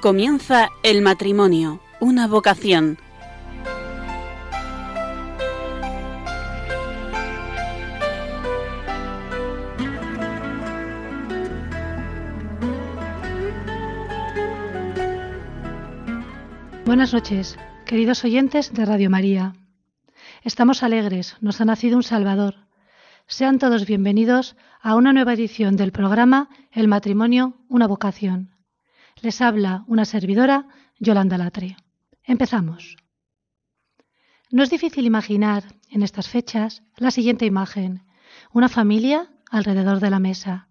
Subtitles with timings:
[0.00, 2.98] Comienza el matrimonio, una vocación.
[16.86, 19.56] Buenas noches, queridos oyentes de Radio María.
[20.44, 22.54] Estamos alegres, nos ha nacido un Salvador.
[23.26, 28.57] Sean todos bienvenidos a una nueva edición del programa El matrimonio, una vocación.
[29.20, 30.66] Les habla una servidora,
[31.00, 31.76] Yolanda Latre.
[32.22, 32.96] Empezamos.
[34.50, 38.04] No es difícil imaginar en estas fechas la siguiente imagen.
[38.52, 40.68] Una familia alrededor de la mesa.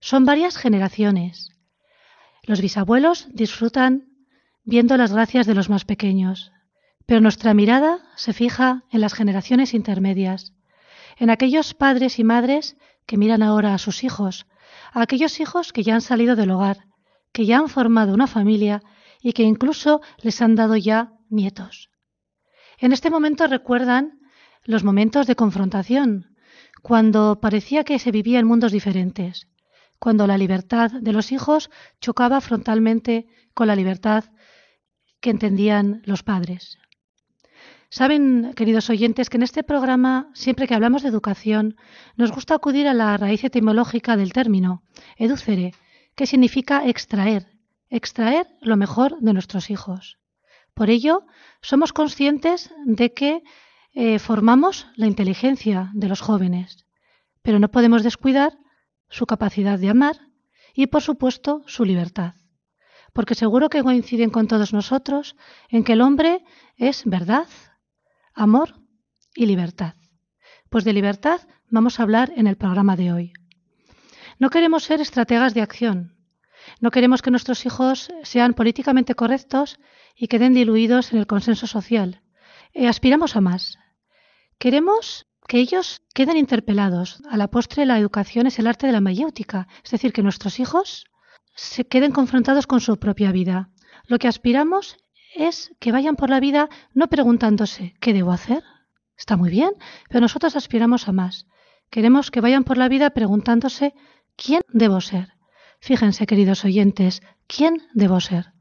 [0.00, 1.50] Son varias generaciones.
[2.42, 4.08] Los bisabuelos disfrutan
[4.64, 6.52] viendo las gracias de los más pequeños,
[7.06, 10.54] pero nuestra mirada se fija en las generaciones intermedias,
[11.18, 14.46] en aquellos padres y madres que miran ahora a sus hijos,
[14.92, 16.85] a aquellos hijos que ya han salido del hogar,
[17.36, 18.82] que ya han formado una familia
[19.20, 21.90] y que incluso les han dado ya nietos.
[22.78, 24.20] En este momento recuerdan
[24.64, 26.34] los momentos de confrontación,
[26.80, 29.48] cuando parecía que se vivía en mundos diferentes,
[29.98, 31.68] cuando la libertad de los hijos
[32.00, 34.24] chocaba frontalmente con la libertad
[35.20, 36.78] que entendían los padres.
[37.90, 41.76] Saben, queridos oyentes, que en este programa, siempre que hablamos de educación,
[42.16, 44.82] nos gusta acudir a la raíz etimológica del término,
[45.18, 45.74] educere,
[46.16, 47.46] que significa extraer,
[47.90, 50.18] extraer lo mejor de nuestros hijos.
[50.74, 51.24] Por ello,
[51.62, 53.42] somos conscientes de que
[53.92, 56.86] eh, formamos la inteligencia de los jóvenes,
[57.42, 58.58] pero no podemos descuidar
[59.08, 60.16] su capacidad de amar
[60.74, 62.34] y, por supuesto, su libertad.
[63.12, 65.36] Porque seguro que coinciden con todos nosotros
[65.68, 66.44] en que el hombre
[66.76, 67.46] es verdad,
[68.34, 68.74] amor
[69.34, 69.94] y libertad.
[70.68, 73.32] Pues de libertad vamos a hablar en el programa de hoy.
[74.38, 76.15] No queremos ser estrategas de acción.
[76.80, 79.78] No queremos que nuestros hijos sean políticamente correctos
[80.14, 82.22] y queden diluidos en el consenso social.
[82.74, 83.78] Eh, aspiramos a más.
[84.58, 87.22] Queremos que ellos queden interpelados.
[87.30, 90.58] A la postre, la educación es el arte de la mayéutica, es decir, que nuestros
[90.60, 91.06] hijos
[91.54, 93.70] se queden confrontados con su propia vida.
[94.06, 94.96] Lo que aspiramos
[95.34, 98.62] es que vayan por la vida no preguntándose ¿qué debo hacer?
[99.16, 99.70] Está muy bien,
[100.08, 101.46] pero nosotros aspiramos a más.
[101.90, 103.94] Queremos que vayan por la vida preguntándose
[104.36, 105.35] ¿quién debo ser?
[105.80, 108.52] Fíjense, queridos oyentes, ¿quién debo ser?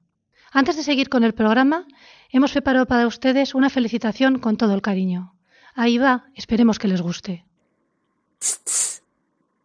[0.51, 1.85] Antes de seguir con el programa,
[2.29, 5.35] hemos preparado para ustedes una felicitación con todo el cariño.
[5.73, 7.45] Ahí va, esperemos que les guste.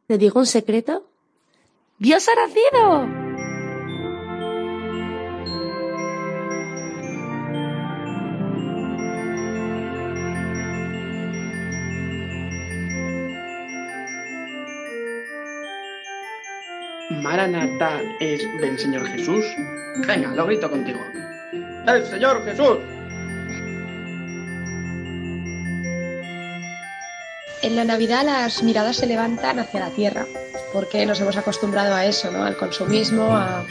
[0.06, 1.09] ¿Te digo un secreto?
[1.99, 3.29] ¡Dios ha nacido!
[17.20, 19.44] Maranatha es del Señor Jesús.
[20.06, 21.00] Venga, lo grito contigo.
[21.86, 22.78] ¡El Señor Jesús!
[27.62, 30.26] En la Navidad las miradas se levantan hacia la tierra,
[30.72, 32.44] porque nos hemos acostumbrado a eso, ¿no?
[32.44, 33.66] Al consumismo, a,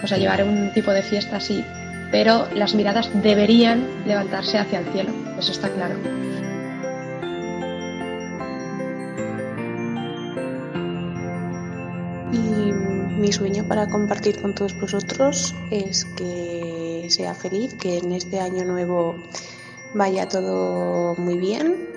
[0.00, 1.64] pues a llevar un tipo de fiesta así.
[2.10, 5.94] Pero las miradas deberían levantarse hacia el cielo, eso está claro.
[13.30, 18.64] Mi sueño para compartir con todos vosotros es que sea feliz, que en este año
[18.64, 19.22] nuevo
[19.94, 21.90] vaya todo muy bien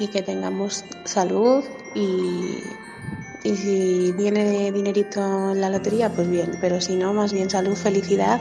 [0.00, 1.62] y que tengamos salud
[1.94, 2.64] y,
[3.44, 8.40] si viene dinerito en la lotería, pues bien, pero si no, más bien salud, felicidad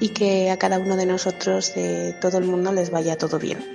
[0.00, 3.73] y que a cada uno de nosotros, de todo el mundo, les vaya todo bien.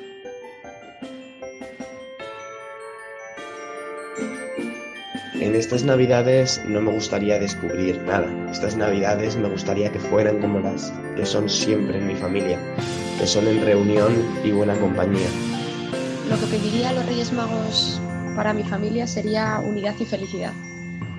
[5.49, 8.27] En estas navidades no me gustaría descubrir nada.
[8.51, 12.59] Estas navidades me gustaría que fueran como las que son siempre en mi familia,
[13.17, 14.13] que son en reunión
[14.43, 15.27] y buena compañía.
[16.29, 17.99] Lo que pediría a los Reyes Magos
[18.35, 20.53] para mi familia sería unidad y felicidad.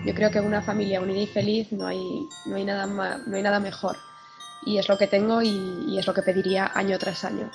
[0.06, 3.42] Yo creo que una familia unida y feliz no hay, no hay, nada, no hay
[3.42, 3.96] nada mejor.
[4.64, 7.50] Y es lo que tengo y es lo que pediría año tras año.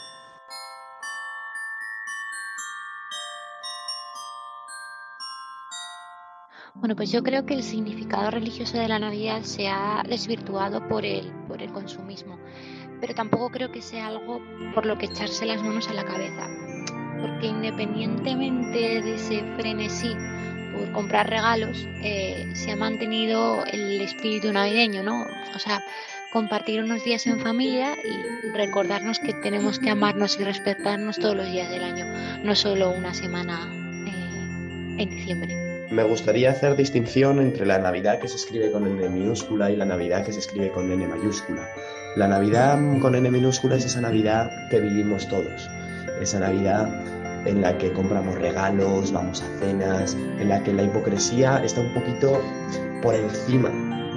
[6.85, 11.03] Bueno, pues yo creo que el significado religioso de la Navidad se ha desvirtuado por
[11.03, 12.37] el, por el consumismo,
[13.01, 14.39] pero tampoco creo que sea algo
[14.75, 16.47] por lo que echarse las manos a la cabeza,
[17.19, 20.15] porque independientemente de ese frenesí
[20.77, 25.25] por comprar regalos, eh, se ha mantenido el espíritu navideño, ¿no?
[25.55, 25.83] O sea,
[26.31, 31.51] compartir unos días en familia y recordarnos que tenemos que amarnos y respetarnos todos los
[31.51, 32.05] días del año,
[32.43, 33.73] no solo una semana
[34.07, 35.64] eh, en diciembre.
[35.95, 39.85] Me gustaría hacer distinción entre la Navidad que se escribe con N minúscula y la
[39.85, 41.69] Navidad que se escribe con N mayúscula.
[42.17, 45.69] La Navidad con N minúscula es esa Navidad que vivimos todos,
[46.21, 46.89] esa Navidad
[47.45, 51.93] en la que compramos regalos, vamos a cenas, en la que la hipocresía está un
[51.93, 52.41] poquito
[53.01, 53.69] por encima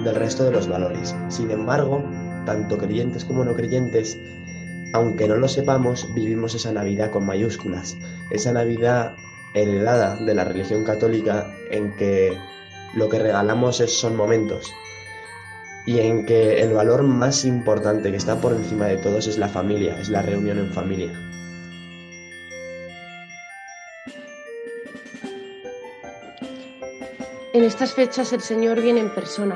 [0.03, 1.15] del resto de los valores.
[1.29, 2.03] Sin embargo,
[2.45, 4.19] tanto creyentes como no creyentes,
[4.91, 7.95] aunque no lo sepamos, vivimos esa Navidad con mayúsculas,
[8.31, 9.15] esa Navidad
[9.53, 12.37] heredada de la religión católica en que
[12.95, 14.73] lo que regalamos son momentos
[15.85, 19.47] y en que el valor más importante que está por encima de todos es la
[19.47, 21.11] familia, es la reunión en familia.
[27.51, 29.55] En estas fechas el Señor viene en persona.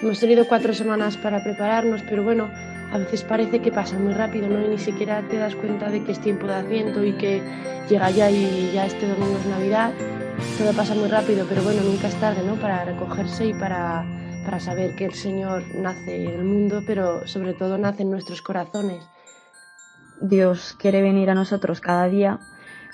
[0.00, 2.50] Hemos tenido cuatro semanas para prepararnos, pero bueno,
[2.94, 4.64] a veces parece que pasa muy rápido, ¿no?
[4.64, 7.42] Y ni siquiera te das cuenta de que es tiempo de Adviento y que
[7.90, 9.92] llega ya y ya este domingo es Navidad.
[10.56, 12.54] Todo pasa muy rápido, pero bueno, nunca es tarde, ¿no?
[12.54, 14.06] Para recogerse y para,
[14.44, 18.42] para saber que el Señor nace en el mundo, pero sobre todo nace en nuestros
[18.42, 19.04] corazones.
[20.20, 22.38] Dios quiere venir a nosotros cada día,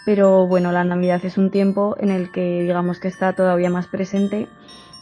[0.06, 3.86] pero bueno, la Navidad es un tiempo en el que digamos que está todavía más
[3.86, 4.48] presente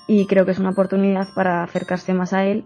[0.09, 2.65] y creo que es una oportunidad para acercarse más a Él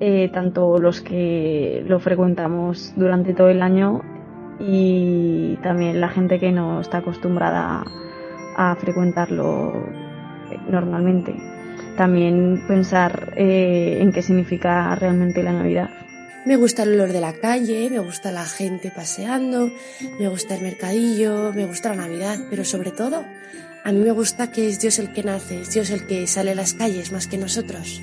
[0.00, 4.02] eh, tanto los que lo frecuentamos durante todo el año
[4.58, 7.84] y también la gente que no está acostumbrada
[8.56, 9.72] a frecuentarlo
[10.68, 11.34] normalmente.
[11.96, 15.90] También pensar eh, en qué significa realmente la Navidad.
[16.46, 19.70] Me gusta el olor de la calle, me gusta la gente paseando,
[20.18, 23.22] me gusta el mercadillo, me gusta la Navidad, pero sobre todo
[23.84, 26.52] a mí me gusta que es Dios el que nace, es Dios el que sale
[26.52, 28.02] a las calles más que nosotros.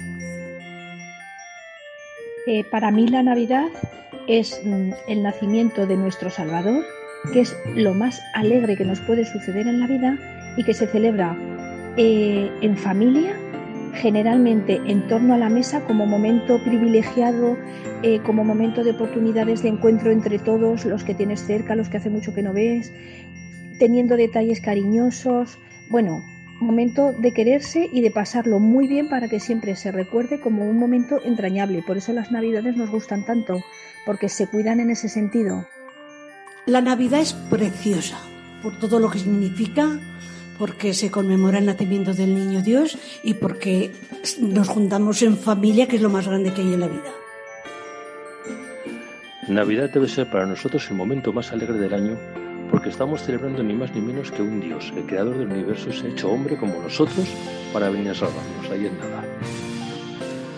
[2.71, 3.67] Para mí la Navidad
[4.27, 6.85] es mm, el nacimiento de nuestro Salvador,
[7.33, 10.17] que es lo más alegre que nos puede suceder en la vida
[10.55, 11.35] y que se celebra
[11.97, 13.35] eh, en familia,
[13.95, 17.57] generalmente en torno a la mesa como momento privilegiado,
[18.03, 21.97] eh, como momento de oportunidades de encuentro entre todos, los que tienes cerca, los que
[21.97, 22.93] hace mucho que no ves,
[23.77, 25.57] teniendo detalles cariñosos.
[25.89, 26.23] Bueno,
[26.59, 30.77] momento de quererse y de pasarlo muy bien para que siempre se recuerde como un
[30.77, 31.83] momento entrañable.
[31.85, 33.63] Por eso las navidades nos gustan tanto,
[34.05, 35.67] porque se cuidan en ese sentido.
[36.65, 38.17] La Navidad es preciosa
[38.61, 39.99] por todo lo que significa,
[40.57, 43.91] porque se conmemora el nacimiento del niño Dios y porque
[44.39, 47.11] nos juntamos en familia, que es lo más grande que hay en la vida.
[49.47, 53.73] Navidad debe ser para nosotros el momento más alegre del año porque estamos celebrando ni
[53.73, 56.81] más ni menos que un Dios, el creador del universo, se ha hecho hombre como
[56.81, 57.27] nosotros
[57.73, 58.69] para venir a salvarnos.
[58.71, 59.23] Ahí en nada.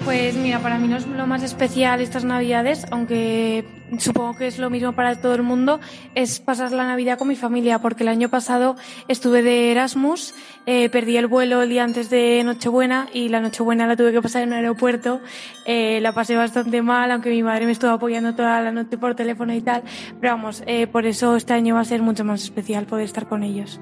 [0.05, 3.65] Pues mira, para mí no es lo más especial estas Navidades, aunque
[3.97, 5.79] supongo que es lo mismo para todo el mundo,
[6.15, 8.75] es pasar la Navidad con mi familia, porque el año pasado
[9.07, 10.33] estuve de Erasmus,
[10.65, 14.21] eh, perdí el vuelo el día antes de Nochebuena y la Nochebuena la tuve que
[14.21, 15.21] pasar en el aeropuerto,
[15.65, 19.15] eh, la pasé bastante mal, aunque mi madre me estuvo apoyando toda la noche por
[19.15, 19.83] teléfono y tal,
[20.19, 23.27] pero vamos, eh, por eso este año va a ser mucho más especial poder estar
[23.27, 23.79] con ellos.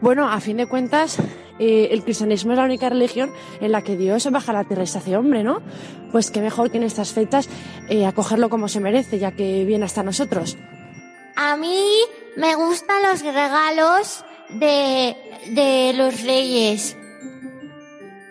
[0.00, 1.18] Bueno, a fin de cuentas,
[1.58, 3.30] eh, el cristianismo es la única religión
[3.60, 5.62] en la que Dios baja a la tierra y se hace hombre, ¿no?
[6.12, 7.48] Pues qué mejor que en estas fechas
[7.88, 10.56] eh, acogerlo como se merece, ya que viene hasta nosotros.
[11.36, 11.84] A mí
[12.36, 15.16] me gustan los regalos de,
[15.50, 16.96] de los reyes.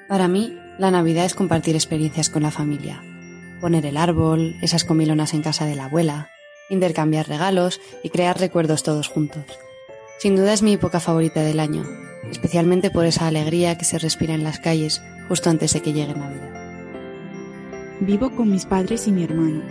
[0.08, 3.02] Para mí, la Navidad es compartir experiencias con la familia.
[3.62, 6.30] Poner el árbol, esas comilonas en casa de la abuela,
[6.70, 9.46] intercambiar regalos y crear recuerdos todos juntos.
[10.18, 11.84] Sin duda es mi época favorita del año,
[12.32, 16.16] especialmente por esa alegría que se respira en las calles justo antes de que llegue
[16.16, 16.54] Navidad.
[18.00, 19.62] Vivo con mis padres y mi hermano,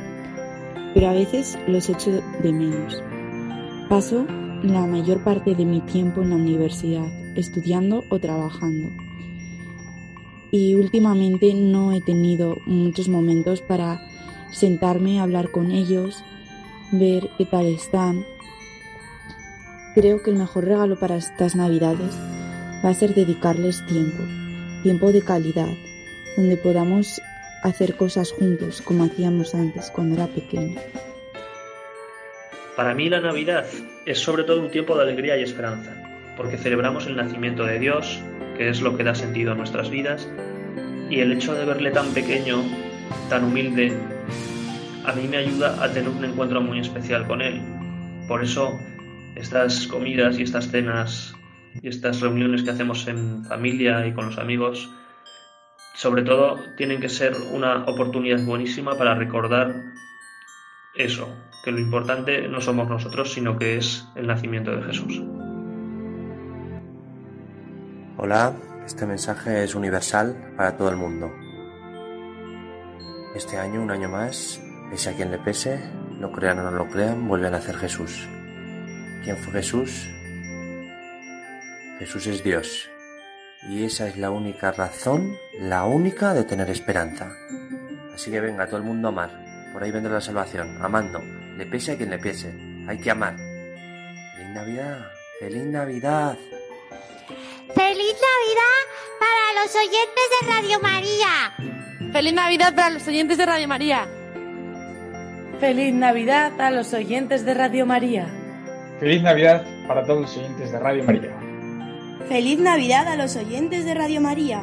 [0.93, 3.03] pero a veces los echo de menos.
[3.89, 4.27] Paso
[4.63, 8.91] la mayor parte de mi tiempo en la universidad, estudiando o trabajando.
[10.51, 14.07] Y últimamente no he tenido muchos momentos para
[14.53, 16.23] sentarme a hablar con ellos,
[16.93, 18.25] ver qué tal están
[19.95, 22.19] Creo que el mejor regalo para estas navidades
[22.85, 24.25] va a ser dedicarles tiempo,
[24.83, 25.69] tiempo de calidad,
[26.37, 27.23] donde podamos
[27.63, 30.81] hacer cosas juntos como hacíamos antes cuando era pequeño.
[32.77, 33.67] Para mí la Navidad
[34.05, 35.93] es sobre todo un tiempo de alegría y esperanza,
[36.37, 38.21] porque celebramos el nacimiento de Dios,
[38.57, 40.29] que es lo que da sentido a nuestras vidas,
[41.09, 42.65] y el hecho de verle tan pequeño,
[43.29, 43.97] tan humilde,
[45.05, 47.63] a mí me ayuda a tener un encuentro muy especial con Él.
[48.27, 48.81] Por eso
[49.37, 51.35] estas comidas y estas cenas
[51.83, 54.91] y estas reuniones que hacemos en familia y con los amigos,
[55.95, 59.75] sobre todo tienen que ser una oportunidad buenísima para recordar
[60.95, 61.29] eso,
[61.65, 65.23] que lo importante no somos nosotros, sino que es el nacimiento de Jesús.
[68.17, 68.55] Hola,
[68.87, 71.33] este mensaje es universal para todo el mundo.
[73.35, 75.81] Este año, un año más, pese a quien le pese,
[76.21, 78.29] lo crean o no lo crean, vuelve a nacer Jesús.
[79.25, 80.07] ¿Quién fue Jesús?
[81.99, 82.91] Jesús es Dios.
[83.71, 87.33] Y esa es la única razón, la única de tener esperanza.
[88.15, 89.71] Así que venga, todo el mundo a amar.
[89.73, 91.23] Por ahí vendrá la salvación, amando.
[91.57, 92.53] Le pese a quien le pese.
[92.87, 93.35] Hay que amar.
[94.37, 95.07] Feliz Navidad.
[95.41, 96.39] Feliz Navidad.
[97.75, 98.85] ¡Feliz Navidad
[99.19, 102.13] para los oyentes de Radio María!
[102.13, 104.07] ¡Feliz Navidad para los oyentes de Radio María!
[105.61, 108.44] ¡Feliz Navidad a los oyentes de Radio María!
[109.05, 111.31] ¡Feliz Navidad para todos los oyentes de Radio María!
[112.27, 114.63] ¡Feliz Navidad a los oyentes de Radio María!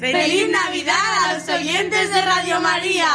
[0.00, 3.06] ¡Feliz Navidad a los oyentes de Radio María!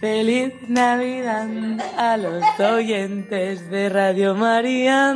[0.00, 1.48] Feliz Navidad
[1.96, 5.14] a los oyentes de Radio María.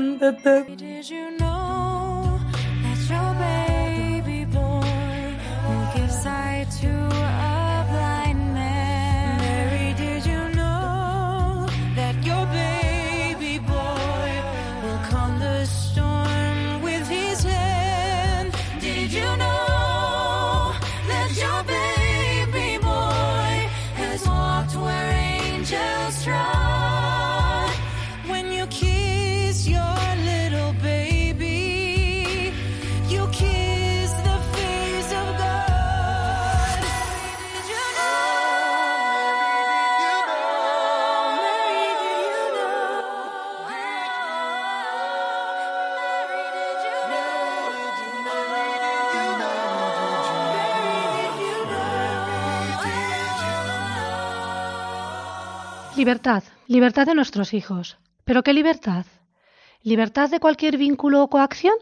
[56.00, 57.98] Libertad, libertad de nuestros hijos.
[58.24, 59.04] ¿Pero qué libertad?
[59.82, 61.74] ¿Libertad de cualquier vínculo o coacción?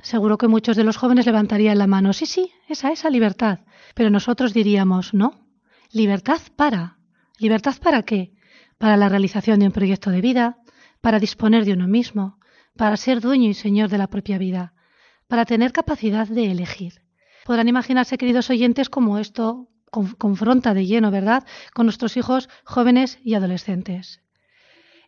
[0.00, 2.14] Seguro que muchos de los jóvenes levantarían la mano.
[2.14, 3.58] Sí, sí, esa, esa libertad.
[3.94, 5.46] Pero nosotros diríamos, no.
[5.92, 6.96] Libertad para.
[7.38, 8.32] ¿Libertad para qué?
[8.78, 10.56] Para la realización de un proyecto de vida,
[11.02, 12.38] para disponer de uno mismo,
[12.78, 14.72] para ser dueño y señor de la propia vida,
[15.28, 17.02] para tener capacidad de elegir.
[17.44, 23.34] Podrán imaginarse, queridos oyentes, como esto confronta de lleno, ¿verdad?, con nuestros hijos jóvenes y
[23.34, 24.20] adolescentes.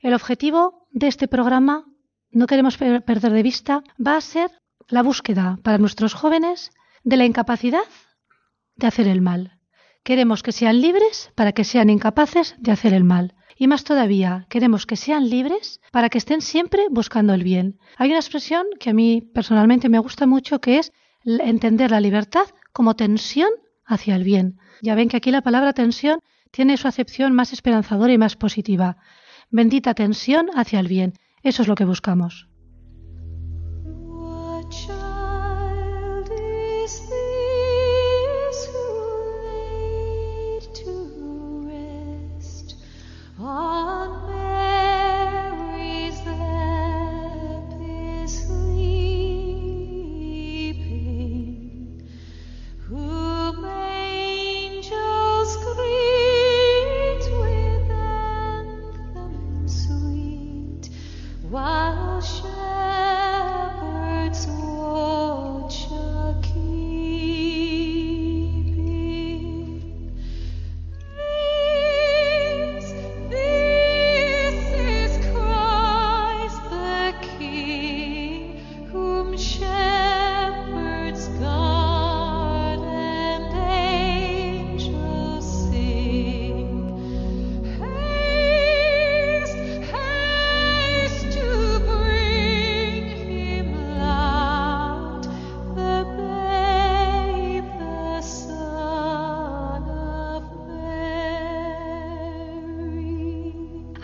[0.01, 1.85] El objetivo de este programa,
[2.31, 4.51] no queremos perder de vista, va a ser
[4.89, 6.71] la búsqueda para nuestros jóvenes
[7.05, 7.85] de la incapacidad
[8.77, 9.59] de hacer el mal.
[10.05, 13.35] Queremos que sean libres para que sean incapaces de hacer el mal.
[13.57, 17.79] Y más todavía, queremos que sean libres para que estén siempre buscando el bien.
[17.97, 20.93] Hay una expresión que a mí personalmente me gusta mucho que es
[21.25, 23.51] entender la libertad como tensión
[23.89, 24.59] hacia el bien.
[24.83, 26.21] Ya ven que aquí la palabra tensión
[26.53, 28.99] tiene su acepción más esperanzadora y más positiva.
[29.51, 31.15] Bendita tensión hacia el bien.
[31.43, 32.49] Eso es lo que buscamos.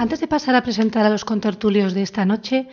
[0.04, 2.68] Antes de pasar a presentar a los contertulios de esta noche,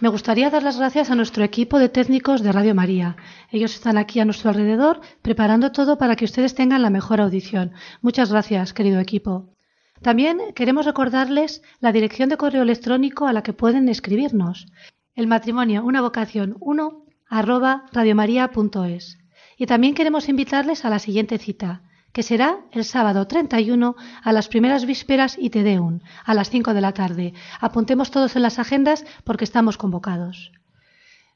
[0.00, 3.16] me gustaría dar las gracias a nuestro equipo de técnicos de Radio María.
[3.50, 7.72] Ellos están aquí a nuestro alrededor preparando todo para que ustedes tengan la mejor audición.
[8.00, 9.50] Muchas gracias, querido equipo.
[10.00, 14.66] También queremos recordarles la dirección de correo electrónico a la que pueden escribirnos.
[15.14, 19.18] El matrimonio, una vocación 1 arroba radiomaria.es.
[19.58, 21.82] Y también queremos invitarles a la siguiente cita,
[22.12, 26.80] que será el sábado 31 a las primeras vísperas y Tedeum, a las 5 de
[26.80, 27.34] la tarde.
[27.60, 30.52] Apuntemos todos en las agendas porque estamos convocados.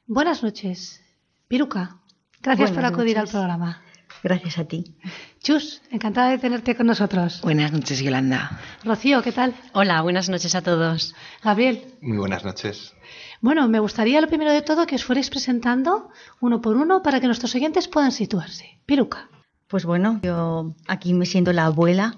[0.07, 1.01] Buenas noches.
[1.47, 1.97] Piruca,
[2.41, 3.81] gracias por acudir al programa.
[4.23, 4.95] Gracias a ti.
[5.39, 7.41] Chus, encantada de tenerte con nosotros.
[7.41, 8.59] Buenas noches, Yolanda.
[8.83, 9.53] Rocío, ¿qué tal?
[9.73, 11.13] Hola, buenas noches a todos.
[11.43, 11.83] Gabriel.
[12.01, 12.93] Muy buenas noches.
[13.41, 17.19] Bueno, me gustaría lo primero de todo que os fuerais presentando uno por uno para
[17.19, 18.79] que nuestros oyentes puedan situarse.
[18.87, 19.29] Piruca.
[19.67, 22.15] Pues bueno, yo aquí me siento la abuela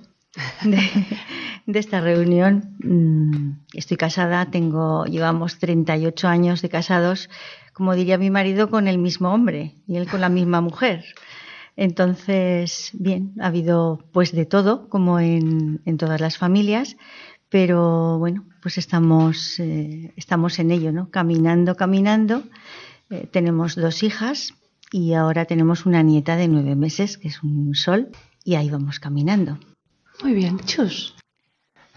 [0.63, 2.75] de, esta reunión.
[2.79, 7.29] Mm, estoy casada, tengo, llevamos 38 años de casados,
[7.73, 11.05] como diría mi marido, con el mismo hombre y él con la misma mujer.
[11.77, 16.97] Entonces, bien, ha habido pues de todo, como en, en todas las familias,
[17.49, 21.09] pero bueno, pues estamos, eh, estamos en ello, ¿no?
[21.11, 22.43] Caminando, caminando.
[23.09, 24.53] Eh, tenemos dos hijas
[24.91, 28.09] y ahora tenemos una nieta de nueve meses, que es un sol,
[28.43, 29.59] y ahí vamos caminando.
[30.23, 31.15] Muy bien, chus.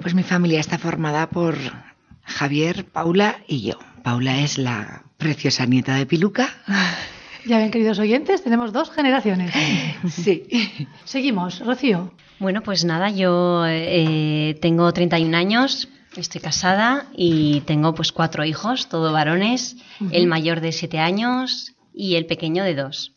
[0.01, 1.57] Pues mi familia está formada por
[2.23, 3.79] Javier, Paula y yo.
[4.03, 6.49] Paula es la preciosa nieta de Piluca.
[7.47, 9.55] Ya ven, queridos oyentes, tenemos dos generaciones.
[10.11, 10.47] Sí.
[11.07, 12.13] Seguimos, Rocío.
[12.39, 18.91] Bueno, pues nada, yo eh, tengo 31 años, estoy casada y tengo pues cuatro hijos,
[18.91, 19.79] todos varones,
[20.11, 23.13] el mayor de 7 años y el pequeño de 2.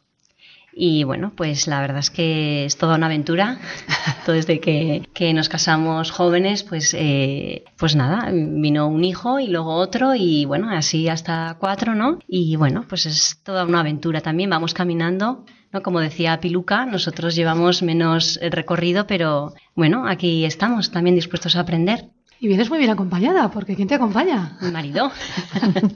[0.75, 3.59] Y bueno, pues la verdad es que es toda una aventura.
[4.27, 9.75] Desde que, que nos casamos jóvenes, pues, eh, pues nada, vino un hijo y luego
[9.75, 12.19] otro y bueno, así hasta cuatro, ¿no?
[12.27, 14.49] Y bueno, pues es toda una aventura también.
[14.49, 15.83] Vamos caminando, ¿no?
[15.83, 22.09] Como decía Piluca, nosotros llevamos menos recorrido, pero bueno, aquí estamos también dispuestos a aprender.
[22.39, 24.57] Y vienes muy bien acompañada, porque ¿quién te acompaña?
[24.59, 25.11] Mi marido.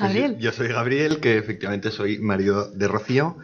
[0.00, 0.38] Gabriel.
[0.38, 3.38] Yo soy Gabriel, que efectivamente soy marido de Rocío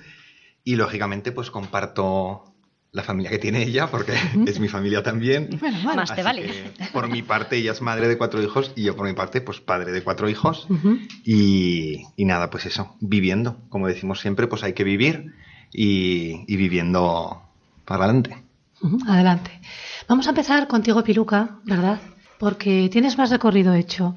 [0.64, 2.56] y lógicamente pues comparto
[2.92, 4.14] la familia que tiene ella porque
[4.46, 5.50] es mi familia también.
[5.60, 5.96] Bueno, mal.
[5.96, 6.42] Más te vale.
[6.42, 9.40] que, por mi parte ella es madre de cuatro hijos y yo por mi parte
[9.40, 10.66] pues padre de cuatro hijos
[11.24, 13.60] y, y nada pues eso, viviendo.
[13.68, 15.34] Como decimos siempre pues hay que vivir
[15.72, 17.42] y, y viviendo
[17.84, 18.42] para adelante.
[19.06, 19.50] Adelante.
[20.08, 22.00] Vamos a empezar contigo, Piluca, ¿verdad?
[22.38, 24.16] Porque tienes más recorrido hecho.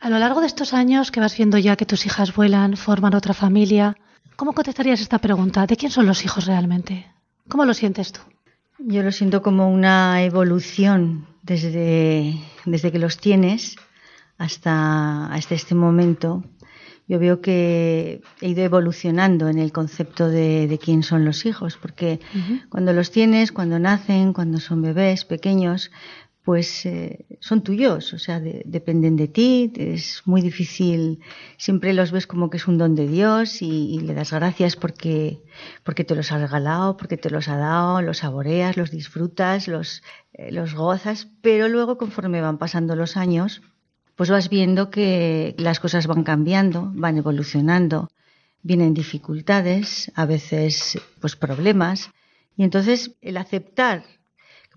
[0.00, 3.14] A lo largo de estos años que vas viendo ya que tus hijas vuelan, forman
[3.14, 3.96] otra familia,
[4.36, 5.66] ¿cómo contestarías esta pregunta?
[5.66, 7.06] ¿De quién son los hijos realmente?
[7.48, 8.20] ¿Cómo lo sientes tú?
[8.78, 12.34] Yo lo siento como una evolución desde,
[12.66, 13.76] desde que los tienes
[14.36, 16.44] hasta, hasta este momento.
[17.08, 21.78] Yo veo que he ido evolucionando en el concepto de, de quién son los hijos,
[21.80, 22.20] porque
[22.68, 25.92] cuando los tienes, cuando nacen, cuando son bebés pequeños,
[26.46, 31.18] pues eh, son tuyos, o sea, de- dependen de ti, es muy difícil,
[31.56, 35.42] siempre los ves como que es un don de Dios y, le das gracias porque,
[35.82, 40.04] porque te los ha regalado, porque te los ha dado, los saboreas, los disfrutas, los,
[40.34, 43.60] eh, los gozas, pero luego conforme van pasando los años,
[44.14, 48.08] pues vas viendo que las cosas van cambiando, van evolucionando,
[48.62, 52.10] vienen dificultades, a veces pues problemas,
[52.56, 54.04] y entonces el aceptar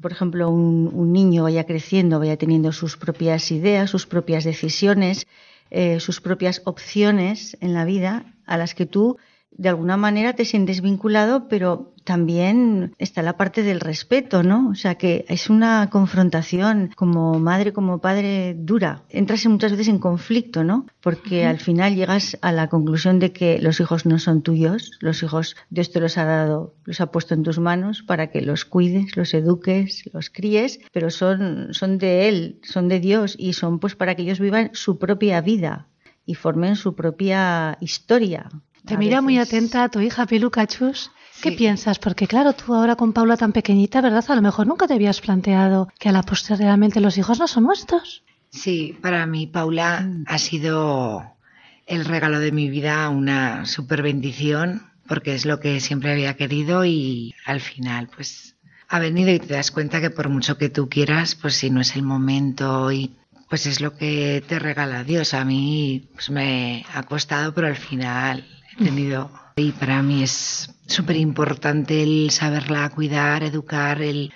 [0.02, 5.28] por ejemplo, un, un niño vaya creciendo, vaya teniendo sus propias ideas, sus propias decisiones,
[5.72, 9.18] eh, sus propias opciones en la vida, a las que tú
[9.52, 14.70] de alguna manera te sientes vinculado, pero también está la parte del respeto, ¿no?
[14.70, 19.04] O sea que es una confrontación como madre, como padre dura.
[19.10, 20.86] Entras en- muchas veces en conflicto, ¿no?
[21.02, 25.22] Porque al final llegas a la conclusión de que los hijos no son tuyos, los
[25.24, 28.66] hijos Dios te los ha dado, los ha puesto en tus manos para que los
[28.66, 33.80] cuides, los eduques, los críes, pero son, son de Él, son de Dios y son
[33.80, 35.88] pues para que ellos vivan su propia vida
[36.26, 38.50] y formen su propia historia.
[38.86, 41.12] Te mira muy atenta a tu hija Piluca Chus.
[41.42, 42.00] ¿Qué piensas?
[42.00, 44.26] Porque claro, tú ahora con Paula tan pequeñita, ¿verdad?
[44.28, 47.48] A lo mejor nunca te habías planteado que a la postre realmente los hijos no
[47.48, 48.24] son nuestros.
[48.50, 51.24] Sí, para mí Paula ha sido
[51.86, 56.84] el regalo de mi vida, una super bendición, porque es lo que siempre había querido
[56.84, 58.56] y al final pues
[58.88, 61.82] ha venido y te das cuenta que por mucho que tú quieras, pues si no
[61.82, 63.15] es el momento y
[63.50, 65.34] pues es lo que te regala Dios.
[65.34, 68.46] A mí pues me ha costado, pero al final
[68.80, 69.30] tenido.
[69.56, 74.34] Y para mí es súper importante el saberla cuidar, educar, el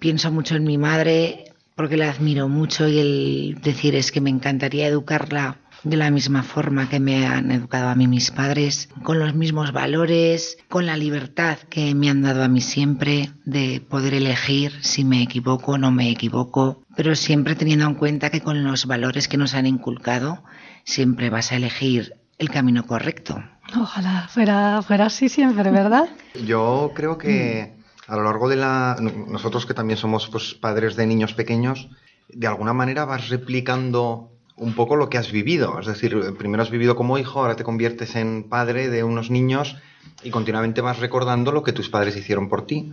[0.00, 4.30] pienso mucho en mi madre porque la admiro mucho y el decir es que me
[4.30, 9.18] encantaría educarla de la misma forma que me han educado a mí mis padres, con
[9.18, 14.14] los mismos valores, con la libertad que me han dado a mí siempre de poder
[14.14, 18.62] elegir si me equivoco o no me equivoco, pero siempre teniendo en cuenta que con
[18.62, 20.44] los valores que nos han inculcado
[20.84, 23.42] siempre vas a elegir el camino correcto.
[23.76, 26.08] Ojalá fuera, fuera así siempre, ¿verdad?
[26.44, 27.74] Yo creo que
[28.06, 28.96] a lo largo de la...
[29.00, 31.88] Nosotros que también somos pues, padres de niños pequeños,
[32.28, 35.78] de alguna manera vas replicando un poco lo que has vivido.
[35.80, 39.76] Es decir, primero has vivido como hijo, ahora te conviertes en padre de unos niños
[40.22, 42.92] y continuamente vas recordando lo que tus padres hicieron por ti.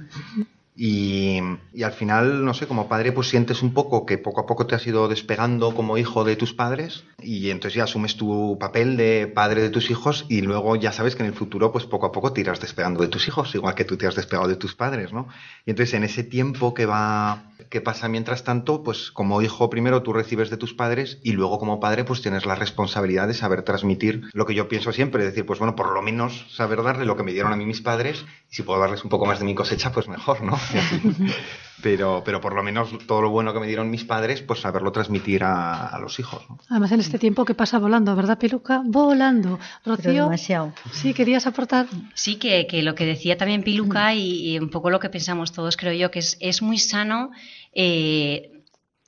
[0.81, 1.41] Y,
[1.73, 4.65] y, al final, no sé, como padre, pues sientes un poco que poco a poco
[4.65, 8.95] te has ido despegando como hijo de tus padres y entonces ya asumes tu papel
[8.95, 12.05] de padre de tus hijos y luego ya sabes que en el futuro, pues poco
[12.05, 14.55] a poco te irás despegando de tus hijos, igual que tú te has despegado de
[14.55, 15.27] tus padres, ¿no?
[15.65, 20.01] Y entonces en ese tiempo que va, que pasa mientras tanto, pues como hijo primero
[20.01, 23.63] tú recibes de tus padres y luego como padre pues tienes la responsabilidad de saber
[23.63, 27.17] transmitir lo que yo pienso siempre, decir, pues bueno, por lo menos saber darle lo
[27.17, 29.45] que me dieron a mí mis padres y si puedo darles un poco más de
[29.45, 30.57] mi cosecha, pues mejor, ¿no?
[31.81, 34.91] pero, pero por lo menos todo lo bueno que me dieron mis padres, pues saberlo
[34.91, 36.43] transmitir a, a los hijos.
[36.49, 36.59] ¿no?
[36.69, 38.81] Además, en este tiempo que pasa volando, ¿verdad, Piluca?
[38.85, 39.59] Volando.
[39.85, 40.73] Rocío, Pero demasiado.
[40.91, 41.87] Sí, querías aportar.
[42.13, 45.51] Sí, que, que lo que decía también Piluca y, y, un poco lo que pensamos
[45.51, 47.31] todos, creo yo, que es, es muy sano.
[47.73, 48.51] Eh,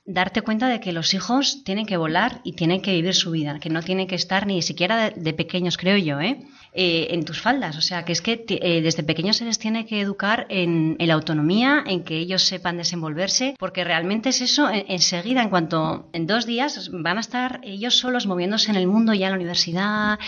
[0.04, 3.60] darte cuenta de que los hijos tienen que volar y tienen que vivir su vida,
[3.60, 6.44] que no tienen que estar ni siquiera de, de pequeños, creo yo, ¿eh?
[6.74, 7.76] Eh, en tus faldas.
[7.76, 11.06] O sea, que es que eh, desde pequeños se les tiene que educar en, en,
[11.06, 16.08] la autonomía, en que ellos sepan desenvolverse, porque realmente es eso, en, enseguida, en cuanto
[16.14, 19.36] en dos días van a estar ellos solos moviéndose en el mundo, ya en la
[19.36, 20.18] universidad,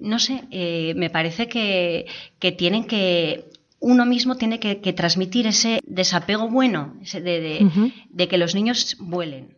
[0.00, 2.06] no sé, eh, me parece que,
[2.40, 3.44] que tienen que
[3.78, 7.92] uno mismo tiene que, que, transmitir ese desapego bueno ese de, de, uh -huh.
[8.08, 9.56] de, que los niños vuelen.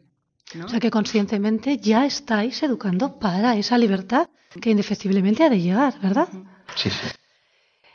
[0.54, 0.66] ¿no?
[0.66, 4.28] O sea que conscientemente ya estáis educando para esa libertad
[4.60, 6.28] que indefectiblemente ha de llegar, ¿verdad?
[6.74, 7.08] Sí, sí.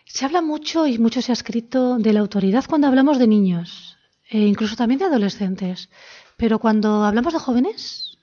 [0.06, 3.98] Se habla mucho y mucho se ha escrito de la autoridad cuando hablamos de niños,
[4.30, 5.90] e incluso también de adolescentes.
[6.38, 8.18] Pero cuando hablamos de jóvenes,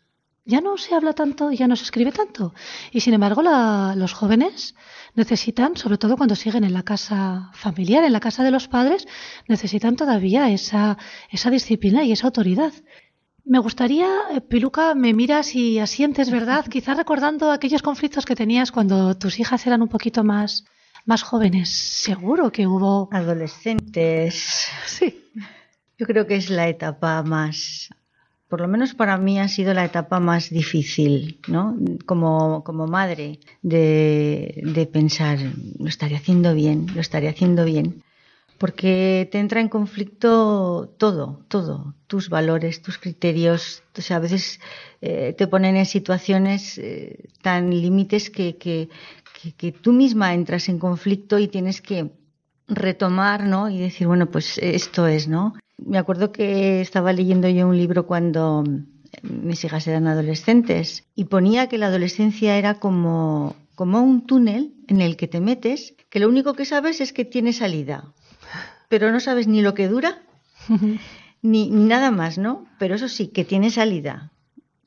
[0.44, 2.54] ya no se habla tanto, ya no se escribe tanto.
[2.90, 4.74] Y sin embargo, la, los jóvenes
[5.14, 9.06] necesitan, sobre todo cuando siguen en la casa familiar, en la casa de los padres,
[9.46, 10.96] necesitan todavía esa,
[11.30, 12.72] esa disciplina y esa autoridad.
[13.48, 14.10] Me gustaría,
[14.50, 16.66] Piluca, me miras y asientes, ¿verdad?
[16.70, 20.66] Quizás recordando aquellos conflictos que tenías cuando tus hijas eran un poquito más,
[21.06, 21.70] más jóvenes.
[21.70, 23.08] Seguro que hubo.
[23.10, 24.68] Adolescentes.
[24.84, 25.24] Sí.
[25.96, 27.88] Yo creo que es la etapa más.
[28.48, 31.74] Por lo menos para mí ha sido la etapa más difícil, ¿no?
[32.04, 35.38] Como, como madre, de, de pensar,
[35.78, 38.02] lo estaré haciendo bien, lo estaré haciendo bien
[38.58, 43.84] porque te entra en conflicto todo, todo, tus valores, tus criterios.
[43.96, 44.60] O sea, a veces
[45.00, 48.88] eh, te ponen en situaciones eh, tan límites que, que,
[49.56, 52.10] que, tú misma entras en conflicto y tienes que
[52.66, 53.70] retomar, ¿no?
[53.70, 55.54] Y decir, bueno, pues esto es, ¿no?
[55.78, 58.64] Me acuerdo que estaba leyendo yo un libro cuando
[59.22, 65.00] mis hijas eran adolescentes y ponía que la adolescencia era como, como un túnel en
[65.00, 68.12] el que te metes, que lo único que sabes es que tiene salida
[68.88, 70.22] pero no sabes ni lo que dura,
[71.42, 72.66] ni, ni, nada más, ¿no?
[72.78, 74.32] Pero eso sí, que tiene salida,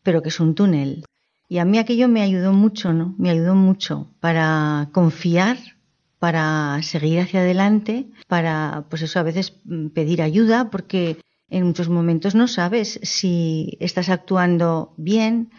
[0.03, 1.05] pero que es un túnel.
[1.47, 3.13] Y a mí aquello me ayudó mucho, ¿no?
[3.17, 5.57] Me ayudó mucho para confiar,
[6.19, 9.53] para seguir hacia adelante, para, pues eso, a veces
[9.93, 11.17] pedir ayuda, porque
[11.49, 15.51] en muchos momentos no sabes si estás actuando bien,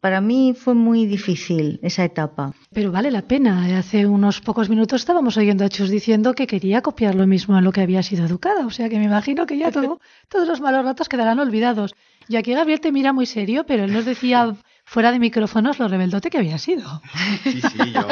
[0.00, 2.54] para mí fue muy difícil esa etapa.
[2.72, 3.78] Pero vale la pena.
[3.78, 7.64] Hace unos pocos minutos estábamos oyendo a Chus diciendo que quería copiar lo mismo en
[7.64, 8.66] lo que había sido educada.
[8.66, 11.94] O sea que me imagino que ya todo, todos los malos ratos quedarán olvidados.
[12.28, 15.88] Y aquí Gabriel te mira muy serio, pero él nos decía fuera de micrófonos lo
[15.88, 17.02] rebeldote que había sido.
[17.42, 18.06] Sí, sí, yo.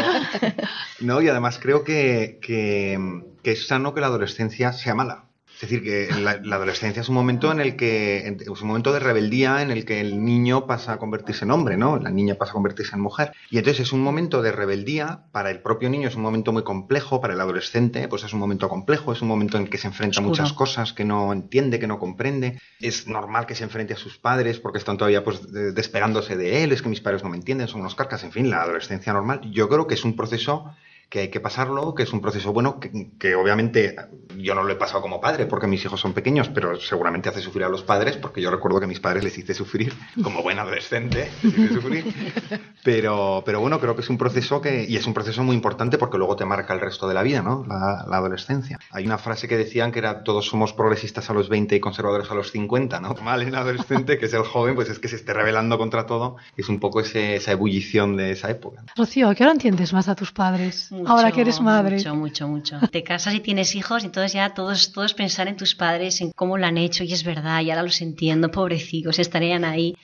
[1.01, 2.99] No, y además creo que, que,
[3.43, 5.28] que es sano que la adolescencia sea mala.
[5.59, 8.93] Es decir, que la, la, adolescencia es un momento en el que es un momento
[8.93, 11.99] de rebeldía en el que el niño pasa a convertirse en hombre, ¿no?
[11.99, 13.33] La niña pasa a convertirse en mujer.
[13.51, 16.63] Y entonces es un momento de rebeldía para el propio niño, es un momento muy
[16.63, 19.79] complejo, para el adolescente, pues es un momento complejo, es un momento en el que
[19.79, 22.61] se enfrenta a muchas cosas que no entiende, que no comprende.
[22.79, 26.63] Es normal que se enfrente a sus padres porque están todavía pues de, despegándose de
[26.63, 29.13] él, es que mis padres no me entienden, son unos carcas, en fin, la adolescencia
[29.13, 29.41] normal.
[29.51, 30.73] Yo creo que es un proceso
[31.09, 33.97] que hay que pasarlo, que es un proceso bueno, que, que, obviamente
[34.37, 37.41] yo no lo he pasado como padre porque mis hijos son pequeños, pero seguramente hace
[37.41, 40.43] sufrir a los padres porque yo recuerdo que a mis padres les hice sufrir como
[40.43, 42.15] buen adolescente, les hice sufrir.
[42.85, 45.99] Pero, pero bueno, creo que es un proceso que, y es un proceso muy importante
[45.99, 47.67] porque luego te marca el resto de la vida, ¿no?
[47.69, 48.79] La, la adolescencia.
[48.93, 52.31] Hay una frase que decían que era todos somos progresistas a los 20 y conservadores
[52.31, 53.15] a los 50, ¿no?
[53.23, 56.37] Mal en adolescente, que es el joven, pues es que se esté rebelando contra todo,
[56.57, 58.85] es un poco ese, esa ebullición de esa época.
[58.97, 60.91] Rocío, ¿qué ahora entiendes más a tus padres?
[60.99, 61.97] Mucho, ahora que eres madre.
[61.97, 62.79] Mucho, mucho, mucho.
[62.91, 66.33] Te casas y tienes hijos, y entonces ya todos, todos pensar en tus padres, en
[66.33, 69.97] cómo lo han hecho, y es verdad, y ahora los entiendo, pobrecitos, estarían ahí.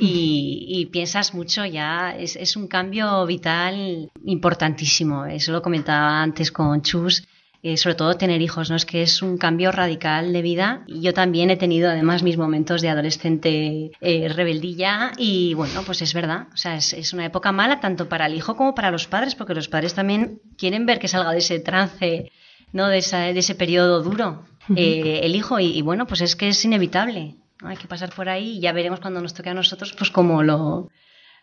[0.00, 5.26] Y, y, piensas mucho ya, es, es, un cambio vital importantísimo.
[5.26, 7.26] Eso lo comentaba antes con Chus.
[7.62, 8.76] Eh, sobre todo tener hijos, ¿no?
[8.76, 10.84] Es que es un cambio radical de vida.
[10.86, 16.14] Yo también he tenido además mis momentos de adolescente eh, rebeldilla y bueno, pues es
[16.14, 16.46] verdad.
[16.54, 19.34] O sea, es, es, una época mala tanto para el hijo como para los padres,
[19.34, 22.30] porque los padres también quieren ver que salga de ese trance,
[22.72, 22.86] ¿no?
[22.86, 24.44] De, esa, de ese periodo duro.
[24.76, 27.34] Eh, el hijo y, y, bueno, pues es que es inevitable.
[27.60, 27.68] ¿no?
[27.68, 30.42] Hay que pasar por ahí y ya veremos cuando nos toque a nosotros, pues cómo
[30.42, 30.90] lo,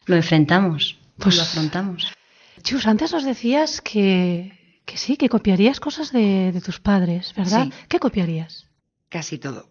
[0.05, 2.13] lo enfrentamos, pues lo afrontamos.
[2.63, 7.65] Chus, antes nos decías que que sí, que copiarías cosas de, de tus padres, ¿verdad?
[7.65, 7.73] Sí.
[7.87, 8.67] ¿Qué copiarías?
[9.09, 9.69] Casi todo.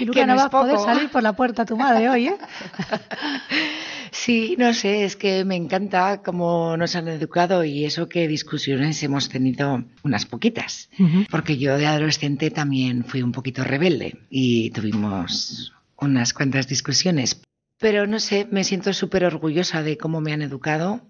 [0.00, 2.36] Y nunca no, no va a poder salir por la puerta tu madre hoy, ¿eh?
[4.10, 9.02] sí, no sé, es que me encanta cómo nos han educado y eso que discusiones
[9.02, 10.90] hemos tenido unas poquitas.
[10.98, 11.26] Uh -huh.
[11.30, 17.40] Porque yo de adolescente también fui un poquito rebelde y tuvimos unas cuantas discusiones.
[17.78, 21.00] Pero no sé, me siento súper orgullosa de cómo me han educado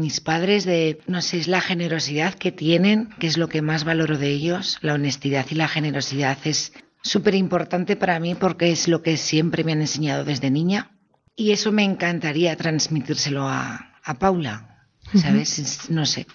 [0.00, 3.84] mis padres de, no sé, es la generosidad que tienen, que es lo que más
[3.84, 4.78] valoro de ellos.
[4.82, 9.64] La honestidad y la generosidad es súper importante para mí porque es lo que siempre
[9.64, 10.90] me han enseñado desde niña.
[11.34, 15.58] Y eso me encantaría transmitírselo a, a Paula, ¿sabes?
[15.58, 15.90] Uh -huh.
[15.90, 16.26] No sé.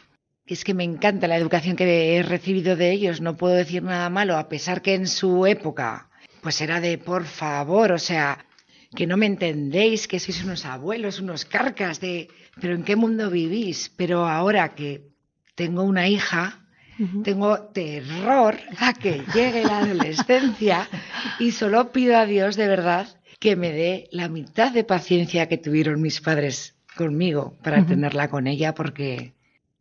[0.45, 4.09] Es que me encanta la educación que he recibido de ellos, no puedo decir nada
[4.09, 6.09] malo, a pesar que en su época,
[6.41, 8.45] pues era de por favor, o sea,
[8.95, 12.27] que no me entendéis, que sois unos abuelos, unos carcas de,
[12.59, 13.91] pero ¿en qué mundo vivís?
[13.95, 15.07] Pero ahora que
[15.55, 16.59] tengo una hija,
[16.99, 17.23] uh -huh.
[17.23, 20.87] tengo terror a que llegue la adolescencia
[21.39, 23.07] y solo pido a Dios de verdad
[23.39, 27.87] que me dé la mitad de paciencia que tuvieron mis padres conmigo para uh -huh.
[27.87, 29.33] tenerla con ella porque,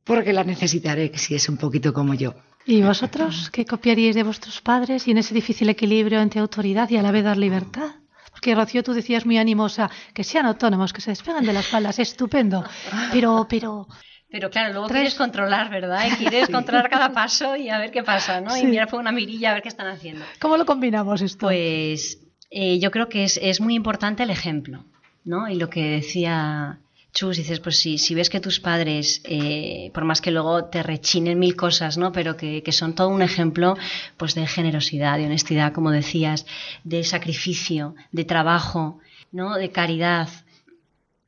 [0.05, 2.35] porque la necesitaré si es un poquito como yo.
[2.67, 6.97] ¿Y vosotros qué copiaríais de vuestros padres y en ese difícil equilibrio entre autoridad y
[6.97, 8.00] a la vez dar libertad?
[8.41, 11.99] Porque Rocío, tú decías muy animosa, que sean autónomos, que se despeguen de las faldas,
[11.99, 12.65] estupendo.
[13.13, 13.87] Pero, pero...
[14.31, 15.03] Pero claro, luego ¿Traes?
[15.03, 16.07] quieres controlar, ¿verdad?
[16.07, 16.53] Y quieres sí.
[16.53, 18.49] controlar cada paso y a ver qué pasa, ¿no?
[18.53, 18.63] Sí.
[18.63, 20.25] Y mirar por una mirilla a ver qué están haciendo.
[20.39, 21.49] ¿Cómo lo combinamos esto?
[21.49, 22.19] Pues
[22.51, 24.87] eh, yo creo que es, es, muy importante el ejemplo,
[25.23, 25.47] ¿no?
[25.47, 26.81] Y lo que decía
[27.13, 30.83] Chus, dices, pues si, si ves que tus padres, eh, por más que luego te
[30.83, 32.13] rechinen mil cosas, ¿no?
[32.13, 33.77] Pero que, que, son todo un ejemplo,
[34.17, 36.47] pues de generosidad, de honestidad, como decías,
[36.85, 39.01] de sacrificio, de trabajo,
[39.33, 39.57] ¿no?
[39.57, 40.29] De caridad.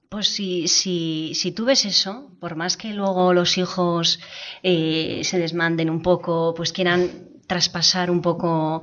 [0.08, 4.20] Pues si, si, si tú ves eso, por más que luego los hijos
[4.62, 8.82] eh, se desmanden un poco, pues quieran traspasar un poco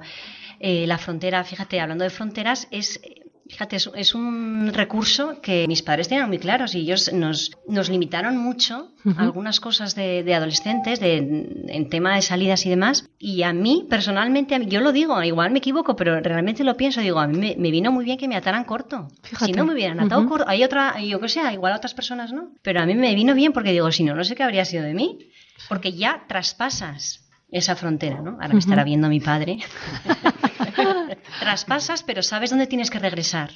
[0.60, 3.00] eh, la frontera, fíjate, hablando de fronteras, es
[3.50, 7.90] Fíjate, es, es, un recurso que mis padres tenían muy claros y ellos nos, nos
[7.90, 9.18] limitaron mucho uh -huh.
[9.18, 11.18] algunas cosas de, de adolescentes, de,
[11.68, 13.10] en tema de salidas y demás.
[13.18, 16.78] Y a mí, personalmente, a mí, yo lo digo, igual me equivoco, pero realmente lo
[16.78, 17.02] pienso.
[17.02, 19.08] Digo, a mí me, me vino muy bien que me ataran corto.
[19.24, 19.46] Fíjate.
[19.48, 20.30] Si no me hubieran atado uh -huh.
[20.30, 22.52] corto, hay otra, yo que sé, igual a otras personas no.
[22.62, 24.84] Pero a mí me vino bien porque digo, si no, no sé qué habría sido
[24.84, 25.18] de mí.
[25.68, 28.32] Porque ya traspasas esa frontera, ¿no?
[28.32, 29.60] Ahora me estará viendo mi padre.
[31.40, 33.52] Traspasas, pero sabes dónde tienes que regresar.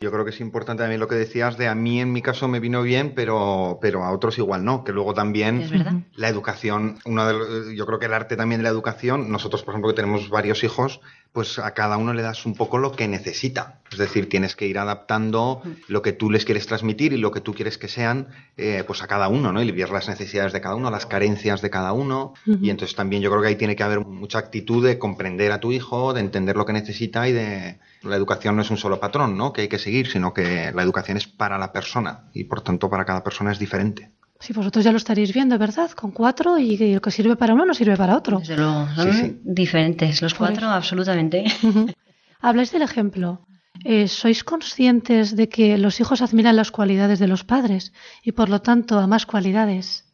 [0.00, 2.48] Yo creo que es importante también lo que decías de a mí en mi caso
[2.48, 7.26] me vino bien, pero, pero a otros igual no, que luego también la educación, uno
[7.26, 10.28] de, yo creo que el arte también de la educación, nosotros por ejemplo que tenemos
[10.28, 11.00] varios hijos,
[11.32, 13.80] pues a cada uno le das un poco lo que necesita.
[13.90, 17.40] Es decir, tienes que ir adaptando lo que tú les quieres transmitir y lo que
[17.40, 19.62] tú quieres que sean, eh, pues a cada uno, ¿no?
[19.62, 22.34] Y ver las necesidades de cada uno, las carencias de cada uno.
[22.46, 22.58] Uh -huh.
[22.62, 25.60] Y entonces también yo creo que ahí tiene que haber mucha actitud de comprender a
[25.60, 27.78] tu hijo, de entender lo que necesita y de...
[28.02, 29.52] La educación no es un solo patrón, ¿no?
[29.52, 32.90] Que hay que seguir, sino que la educación es para la persona y por tanto
[32.90, 34.10] para cada persona es diferente.
[34.42, 35.92] Sí, vosotros ya lo estaréis viendo, ¿verdad?
[35.92, 38.40] Con cuatro y lo que sirve para uno no sirve para otro.
[38.40, 39.40] Desde luego, son sí, sí.
[39.44, 40.78] diferentes los cuatro, pues.
[40.80, 41.44] absolutamente.
[41.62, 41.94] Uh -huh.
[42.40, 43.46] Habláis del ejemplo.
[43.84, 47.92] Eh, ¿Sois conscientes de que los hijos admiran las cualidades de los padres
[48.24, 50.04] y por lo tanto a más cualidades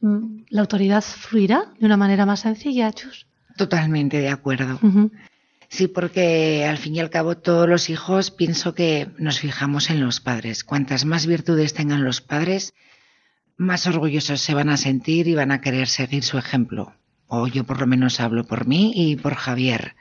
[0.00, 3.26] mm, la autoridad fluirá de una manera más sencilla, Chus?
[3.56, 4.78] Totalmente de acuerdo.
[4.82, 5.10] Uh -huh.
[5.70, 10.00] Sí, porque al fin y al cabo todos los hijos pienso que nos fijamos en
[10.00, 10.62] los padres.
[10.62, 12.72] Cuantas más virtudes tengan los padres,
[13.58, 16.94] más orgullosos se van a sentir y van a querer seguir su ejemplo.
[17.26, 19.94] O yo por lo menos hablo por mí y por Javier.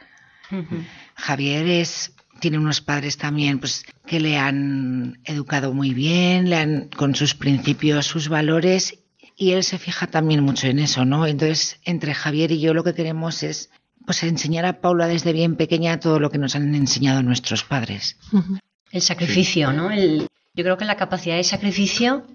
[0.51, 0.85] Uh -huh.
[1.15, 6.89] Javier es tiene unos padres también pues que le han educado muy bien, le han
[6.95, 8.99] con sus principios, sus valores
[9.35, 11.25] y él se fija también mucho en eso, ¿no?
[11.25, 13.69] Entonces, entre Javier y yo lo que queremos es
[14.05, 18.17] pues enseñar a Paula desde bien pequeña todo lo que nos han enseñado nuestros padres.
[18.31, 18.59] Uh -huh.
[18.91, 19.91] El sacrificio, ¿no?
[19.91, 22.25] El, yo creo que la capacidad de sacrificio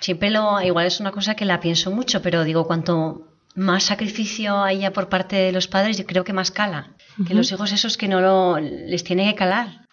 [0.00, 4.62] siempre lo igual es una cosa que la pienso mucho, pero digo cuanto más sacrificio
[4.62, 6.94] haya por parte de los padres, yo creo que más cala.
[7.18, 7.28] Uh -huh.
[7.28, 9.86] Que los hijos esos que no lo, les tiene que calar.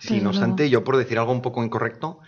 [0.00, 2.20] Sí, no obstante, yo por decir algo un poco incorrecto,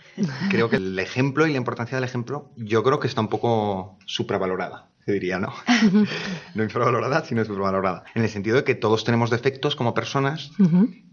[0.49, 3.97] creo que el ejemplo y la importancia del ejemplo, yo creo que está un poco
[4.05, 4.89] supravalorada.
[5.05, 5.53] se diría, ¿no?
[6.53, 8.03] no infravalorada, sino supervalorada.
[8.13, 10.51] En el sentido de que todos tenemos defectos como personas,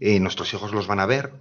[0.01, 1.31] eh, nuestros hijos los van a ver,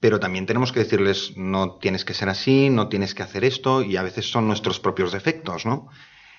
[0.00, 3.82] pero también tenemos que decirles, no tienes que ser así, no tienes que hacer esto,
[3.82, 5.88] y a veces son nuestros propios defectos, ¿no?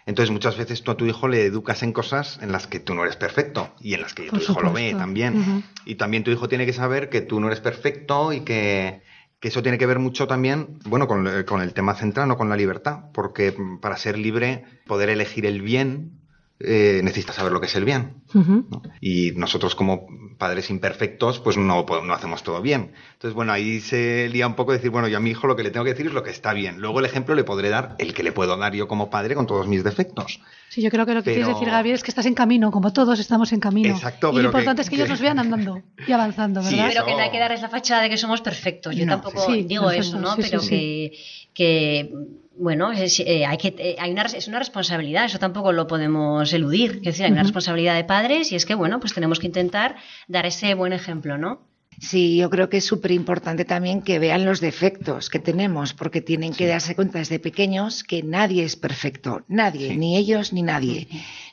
[0.06, 2.94] Entonces muchas veces tú a tu hijo le educas en cosas en las que tú
[2.96, 5.66] no eres perfecto y en las que tu hijo lo ve también.
[5.86, 9.02] Y también tu hijo tiene que saber que tú no eres perfecto y que,
[9.42, 12.48] que eso tiene que ver mucho también, bueno, con, con, el tema central, no con
[12.48, 16.22] la libertad, porque para ser libre, poder elegir el bien,
[16.60, 18.24] eh, necesitas saber lo que es el bien.
[18.34, 18.82] ¿no?
[19.00, 22.94] Y nosotros como padres imperfectos, pues no, no hacemos todo bien.
[23.14, 25.64] Entonces, bueno, ahí se lía un poco decir, bueno, yo a mi hijo lo que
[25.64, 26.80] le tengo que decir es lo que está bien.
[26.80, 29.46] Luego el ejemplo le podré dar el que le puedo dar yo como padre con
[29.46, 30.42] todos mis defectos.
[30.70, 32.92] Sí, yo creo que lo que quieres decir, Gabriel, es que estás en camino, como
[32.92, 33.94] todos estamos en camino.
[33.94, 36.72] Exacto, y lo importante es que, ellos nos vean andando y avanzando, ¿verdad?
[36.72, 38.96] Sí, pero que no hay que darles la fachada de que somos perfectos.
[38.96, 40.36] Yo tampoco digo eso, ¿no?
[40.36, 41.14] pero que,
[41.54, 42.12] que
[42.60, 46.52] bueno, es, eh, hay que, eh, hay una, es una responsabilidad, eso tampoco lo podemos
[46.54, 46.98] eludir.
[46.98, 49.96] Es decir, hay una responsabilidad de padres y es que, bueno, pues tenemos que intentar
[50.28, 51.68] dar ese buen ejemplo, ¿no?
[52.00, 56.22] Sí, yo creo que es súper importante también que vean los defectos que tenemos, porque
[56.22, 61.08] tienen que darse cuenta desde pequeños que nadie es perfecto, nadie, ni ellos ni nadie,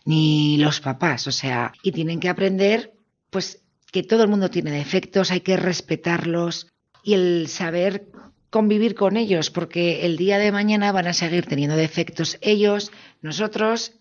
[0.05, 2.93] ni los papás, o sea, y tienen que aprender,
[3.31, 6.67] pues, que todo el mundo tiene defectos, hay que respetarlos
[7.03, 8.11] y el saber
[8.55, 13.95] convivir con ellos, porque el día de mañana van a seguir teniendo defectos ellos, nosotros,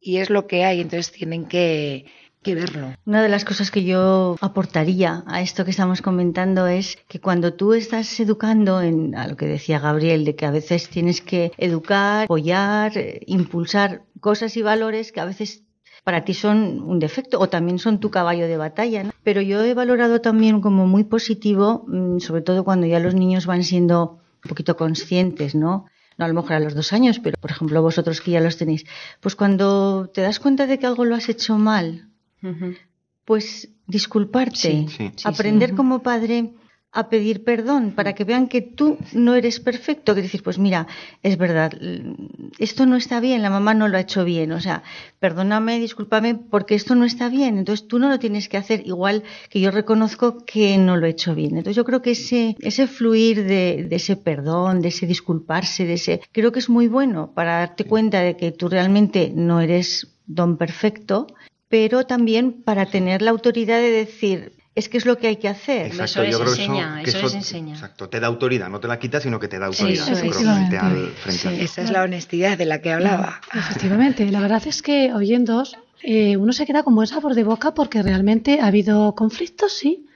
[0.00, 2.06] y es lo que hay, entonces tienen que,
[2.42, 2.94] que verlo.
[3.04, 7.52] Una de las cosas que yo aportaría a esto que estamos comentando es que cuando
[7.52, 11.52] tú estás educando en a lo que decía Gabriel, de que a veces tienes que
[11.58, 15.64] educar, apoyar, eh, impulsar cosas y valores que a veces
[16.08, 19.04] para ti son un defecto o también son tu caballo de batalla.
[19.04, 19.10] ¿no?
[19.22, 23.44] Pero yo he valorado también como muy positivo, mm, sobre todo cuando ya los niños
[23.44, 25.84] van siendo un poquito conscientes, ¿no?
[26.16, 28.56] No a lo mejor a los dos años, pero por ejemplo vosotros que ya los
[28.56, 28.86] tenéis.
[29.20, 32.08] Pues cuando te das cuenta de que algo lo has hecho mal,
[33.26, 34.86] pues disculparte,
[35.24, 36.54] aprender como padre
[36.90, 40.86] a pedir perdón para que vean que tú no eres perfecto, que decir, pues mira,
[41.22, 41.72] es verdad,
[42.58, 44.82] esto no está bien, la mamá no lo ha hecho bien, o sea,
[45.18, 49.22] perdóname, discúlpame, porque esto no está bien, entonces tú no lo tienes que hacer igual
[49.50, 51.58] que yo reconozco que no lo he hecho bien.
[51.58, 55.94] Entonces yo creo que ese, ese fluir de, de ese perdón, de ese disculparse, de
[55.94, 60.16] ese, creo que es muy bueno para darte cuenta de que tú realmente no eres
[60.26, 61.26] don perfecto,
[61.68, 65.48] pero también para tener la autoridad de decir, es que es lo que hay que
[65.48, 65.86] hacer.
[65.86, 67.74] Exacto, eso les enseña, eso, les enseña.
[67.74, 70.78] Exacto, te da autoridad, no te la quita, sino que te da autoridad sí, frente
[70.78, 73.40] al, frente sí, Esa es la honestidad de la que hablaba.
[73.52, 75.64] Efectivamente, la verdad es que oyendo
[76.02, 80.06] eh, uno se queda con buen sabor de boca porque realmente ha habido conflictos, sí,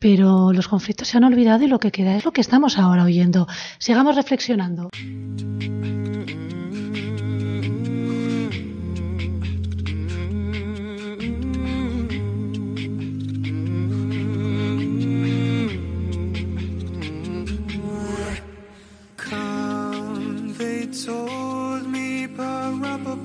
[0.00, 3.04] pero los conflictos se han olvidado y lo que queda es lo que estamos ahora
[3.04, 3.46] oyendo.
[3.78, 4.90] Sigamos reflexionando.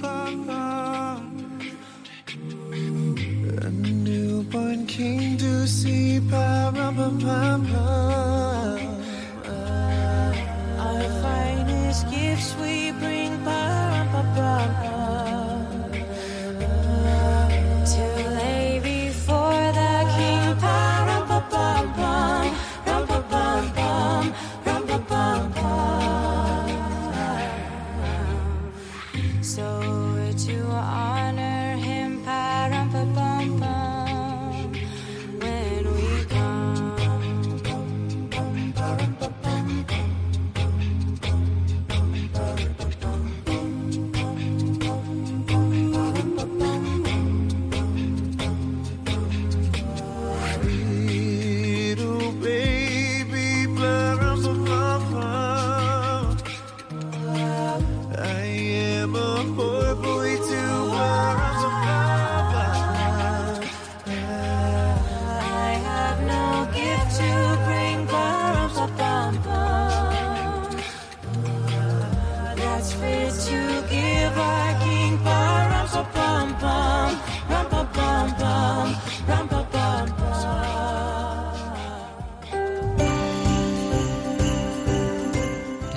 [0.03, 0.05] A
[3.69, 6.03] newborn king to see.
[10.85, 13.13] Our finest gifts we bring.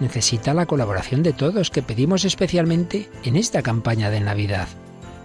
[0.00, 4.66] necesita la colaboración de todos que pedimos especialmente en esta campaña de Navidad.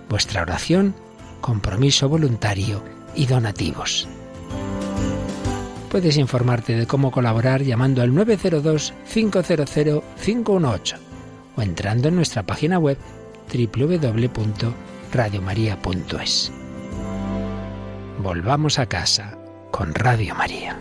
[0.10, 0.94] Vuestra oración,
[1.42, 2.84] compromiso voluntario
[3.16, 4.08] y donativos.
[5.90, 10.98] Puedes informarte de cómo colaborar llamando al 902-500-518
[11.56, 12.98] o entrando en nuestra página web
[13.52, 16.52] www.radiomaria.es.
[18.22, 19.38] Volvamos a casa
[19.72, 20.78] con Radio María.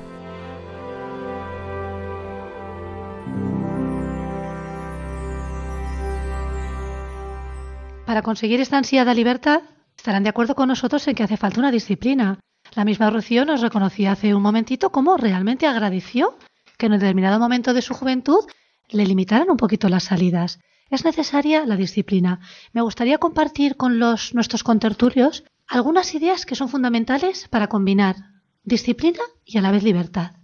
[8.16, 9.60] Para conseguir esta ansiada libertad,
[9.94, 12.40] estarán de acuerdo con nosotros en que hace falta una disciplina.
[12.74, 16.38] La misma Rocío nos reconocía hace un momentito cómo realmente agradeció
[16.78, 18.46] que en un determinado momento de su juventud
[18.88, 20.60] le limitaran un poquito las salidas.
[20.88, 22.40] Es necesaria la disciplina.
[22.72, 28.16] Me gustaría compartir con los nuestros contertulios algunas ideas que son fundamentales para combinar
[28.64, 30.36] disciplina y a la vez libertad.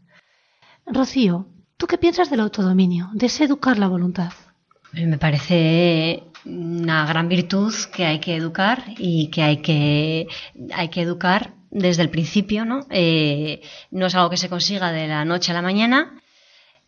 [0.84, 1.48] Rocío,
[1.78, 4.32] ¿tú qué piensas del autodominio, de educar la voluntad?
[4.92, 10.26] Me parece una gran virtud que hay que educar y que hay que,
[10.74, 12.86] hay que educar desde el principio, ¿no?
[12.90, 16.20] Eh, no es algo que se consiga de la noche a la mañana.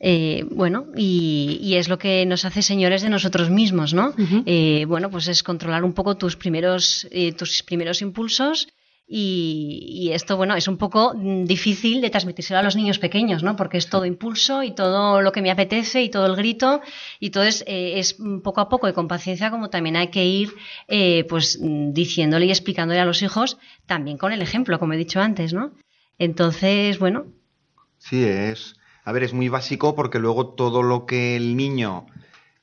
[0.01, 4.13] Eh, bueno, y, es lo que nos hace señores de nosotros mismos, ¿no?
[4.45, 8.69] Eh, bueno, pues es controlar un poco tus primeros, tus primeros impulsos
[9.07, 13.55] y, esto, bueno, es un poco difícil de transmitírselo a los niños pequeños, ¿no?
[13.55, 16.81] Porque es todo impulso y todo lo que me apetece y todo el grito.
[17.21, 20.55] Y entonces eh, es poco a poco y con paciencia como también hay que ir,
[20.89, 25.21] eh, pues, diciéndole y explicándole a los hijos, también con el ejemplo, como he dicho
[25.21, 25.73] antes, ¿no?
[26.19, 27.27] Entonces, bueno.
[27.99, 28.77] Sí, es.
[29.05, 32.07] A ver, es muy básico porque luego todo lo que el niño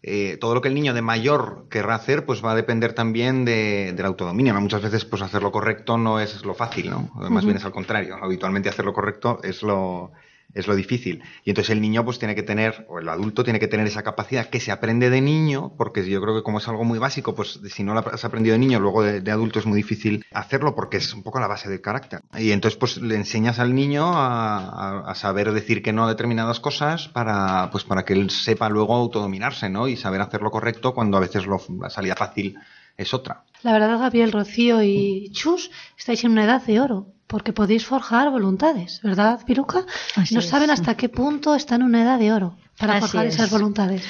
[0.03, 3.45] eh, todo lo que el niño de mayor querrá hacer, pues va a depender también
[3.45, 4.59] de, del autodominio.
[4.59, 7.09] Muchas veces, pues hacer lo correcto no es lo fácil, ¿no?
[7.29, 8.17] Más bien es al contrario.
[8.21, 10.11] Habitualmente hacer lo correcto es lo,
[10.53, 11.23] es lo difícil.
[11.43, 14.03] Y entonces el niño pues tiene que tener, o el adulto tiene que tener esa
[14.03, 17.35] capacidad que se aprende de niño, porque yo creo que como es algo muy básico,
[17.35, 20.75] pues si no lo has aprendido de niño, luego de, adulto es muy difícil hacerlo
[20.75, 22.21] porque es un poco la base del carácter.
[22.37, 27.07] Y entonces pues le enseñas al niño a, saber decir que no a determinadas cosas
[27.09, 29.87] para, pues para que él sepa luego autodominarse, ¿no?
[29.87, 32.57] Y saber hacer lo correcto cuando a veces lo, la salida fácil
[32.97, 33.43] es otra.
[33.63, 38.29] La verdad, Gabriel, Rocío y Chus, estáis en una edad de oro porque podéis forjar
[38.29, 39.85] voluntades, ¿verdad, Piruca?
[40.31, 44.03] no saben hasta qué punto están en una edad de oro para forjar esas voluntades.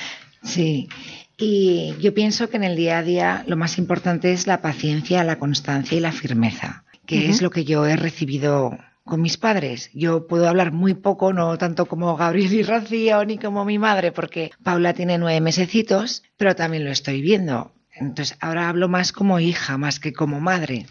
[0.44, 0.90] Sí,
[1.38, 5.24] y yo pienso que en el día a día lo más importante es la paciencia,
[5.24, 9.92] la constancia y la firmeza, que es lo que yo he recibido con mis padres.
[9.94, 14.12] Yo puedo hablar muy poco, no tanto como Gabriel y Rocío, ni como mi madre,
[14.12, 17.72] porque Paula tiene nueve mesecitos, pero también lo estoy viendo.
[18.02, 20.88] Entonces, ahora hablo más como hija, más que como madre,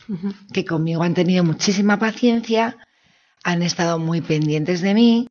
[0.52, 2.76] que conmigo han tenido muchísima paciencia,
[3.42, 5.28] han estado muy pendientes de mí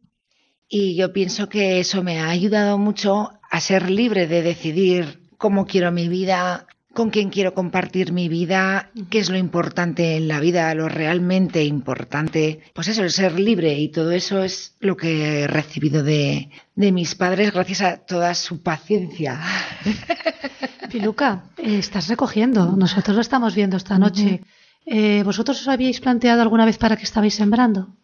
[0.68, 5.66] y yo pienso que eso me ha ayudado mucho a ser libre de decidir cómo
[5.66, 10.40] quiero mi vida, con quién quiero compartir mi vida, qué es lo importante en la
[10.40, 12.62] vida, lo realmente importante.
[12.74, 16.92] Pues eso, el ser libre y todo eso es lo que he recibido de, de
[16.92, 19.40] mis padres gracias a toda su paciencia.
[20.92, 22.76] Piluca, eh, estás recogiendo.
[22.76, 24.42] Nosotros lo estamos viendo esta noche.
[24.86, 27.96] Eh, ¿Vosotros os habíais planteado alguna vez para qué estabais sembrando?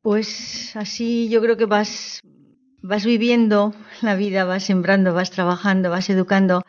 [0.00, 2.22] Pues así yo creo que vas,
[2.82, 6.63] vas viviendo la vida, vas sembrando, vas trabajando, vas educando.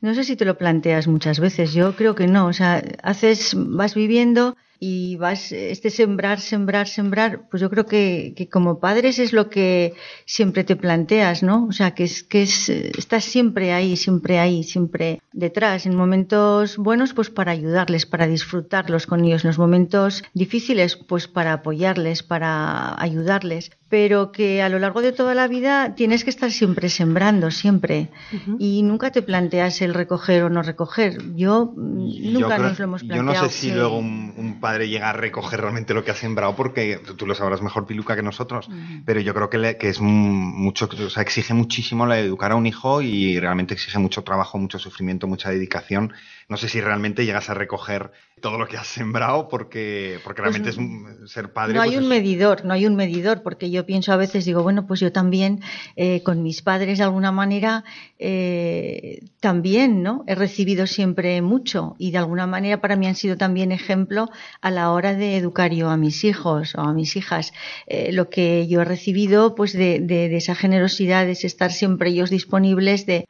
[0.00, 2.46] No sé si te lo planteas muchas veces, yo creo que no.
[2.46, 8.32] O sea, haces, vas viviendo y vas, este sembrar, sembrar, sembrar, pues yo creo que,
[8.36, 11.66] que, como padres es lo que siempre te planteas, ¿no?
[11.66, 16.76] O sea, que es, que es, estás siempre ahí, siempre ahí, siempre detrás, en momentos
[16.76, 22.22] buenos, pues para ayudarles, para disfrutarlos con ellos, en los momentos difíciles, pues para apoyarles,
[22.22, 26.90] para ayudarles pero que a lo largo de toda la vida tienes que estar siempre
[26.90, 28.10] sembrando, siempre.
[28.58, 31.34] Y nunca te planteas el recoger o no recoger.
[31.34, 33.32] Yo nunca nos lo hemos planteado.
[33.32, 36.54] Yo no sé si luego un, padre llega a recoger realmente lo que ha sembrado,
[36.54, 38.68] porque tú lo sabrás mejor, Piluca, que nosotros,
[39.06, 42.66] pero yo creo que, que es mucho, o sea, exige muchísimo la educar a un
[42.66, 46.12] hijo y realmente exige mucho trabajo, mucho sufrimiento, mucha dedicación
[46.48, 50.52] no sé si realmente llegas a recoger todo lo que has sembrado porque, porque pues
[50.52, 51.74] realmente es ser padre.
[51.74, 54.62] No hay pues un medidor, no hay un medidor, porque yo pienso a veces, digo,
[54.62, 55.60] bueno, pues yo también
[55.96, 57.84] eh, con mis padres de alguna manera
[58.18, 60.24] eh, también, ¿no?
[60.26, 64.30] He recibido siempre mucho y de alguna manera para mí han sido también ejemplo
[64.62, 67.52] a la hora de educar yo a mis hijos o a mis hijas.
[67.86, 72.08] Eh, lo que yo he recibido, pues de, de, de esa generosidad, de estar siempre
[72.08, 73.26] ellos disponibles, de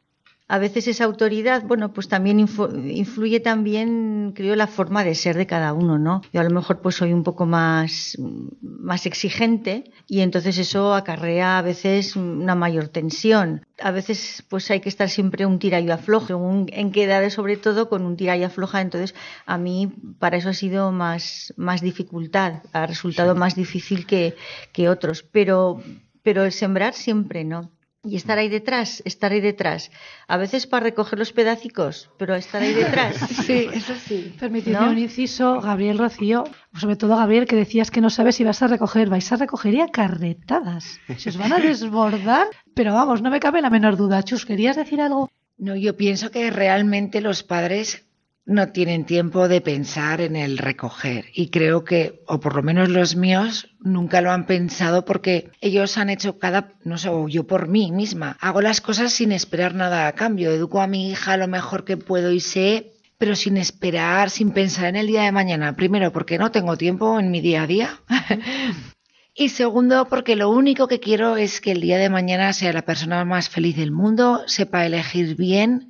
[0.51, 5.45] a veces esa autoridad, bueno, pues también influye también, creo, la forma de ser de
[5.45, 6.23] cada uno, ¿no?
[6.33, 8.17] Yo a lo mejor pues soy un poco más,
[8.59, 13.63] más exigente y entonces eso acarrea a veces una mayor tensión.
[13.79, 17.55] A veces pues hay que estar siempre un tira y afloja, en qué edades sobre
[17.55, 19.13] todo con un tira y afloja, entonces
[19.45, 24.35] a mí para eso ha sido más, más dificultad, ha resultado más difícil que,
[24.73, 25.79] que otros, pero,
[26.23, 27.69] pero el sembrar siempre, ¿no?
[28.03, 29.91] Y estar ahí detrás, estar ahí detrás.
[30.27, 33.17] A veces para recoger los pedacicos, pero estar ahí detrás.
[33.49, 34.35] Sí, eso sí.
[34.39, 36.43] Permitidme un inciso, Gabriel Rocío,
[36.75, 39.73] sobre todo Gabriel, que decías que no sabes si vas a recoger, vais a recoger
[39.73, 40.99] y a carretadas.
[41.17, 44.23] Se os van a desbordar, pero vamos, no me cabe la menor duda.
[44.23, 45.29] Chus, ¿querías decir algo?
[45.57, 48.08] No, yo pienso que realmente los padres
[48.49, 51.25] no tienen tiempo de pensar en el recoger.
[51.33, 55.97] Y creo que, o por lo menos los míos, nunca lo han pensado porque ellos
[55.97, 60.07] han hecho cada, no sé, yo por mí misma, hago las cosas sin esperar nada
[60.07, 60.51] a cambio.
[60.51, 64.85] Educo a mi hija lo mejor que puedo y sé, pero sin esperar, sin pensar
[64.85, 65.75] en el día de mañana.
[65.75, 67.99] Primero, porque no tengo tiempo en mi día a día.
[69.35, 72.81] Y segundo, porque lo único que quiero es que el día de mañana sea la
[72.81, 75.88] persona más feliz del mundo, sepa elegir bien,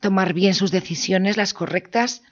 [0.00, 2.22] tomar bien sus decisiones, las correctas,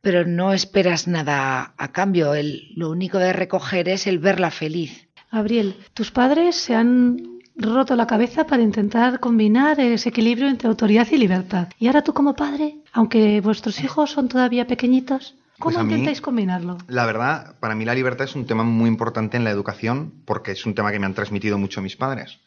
[0.00, 2.34] pero no esperas nada a cambio.
[2.34, 5.08] El, lo único de recoger es el verla feliz.
[5.30, 11.08] Gabriel, tus padres se han roto la cabeza para intentar combinar ese equilibrio entre autoridad
[11.10, 11.68] y libertad.
[11.78, 16.78] Y ahora tú como padre, aunque vuestros hijos son todavía pequeñitos, ¿Cómo pues intentáis combinarlo?
[16.86, 20.52] La verdad, para mí la libertad es un tema muy importante en la educación porque
[20.52, 22.38] es un tema que me han transmitido mucho mis padres.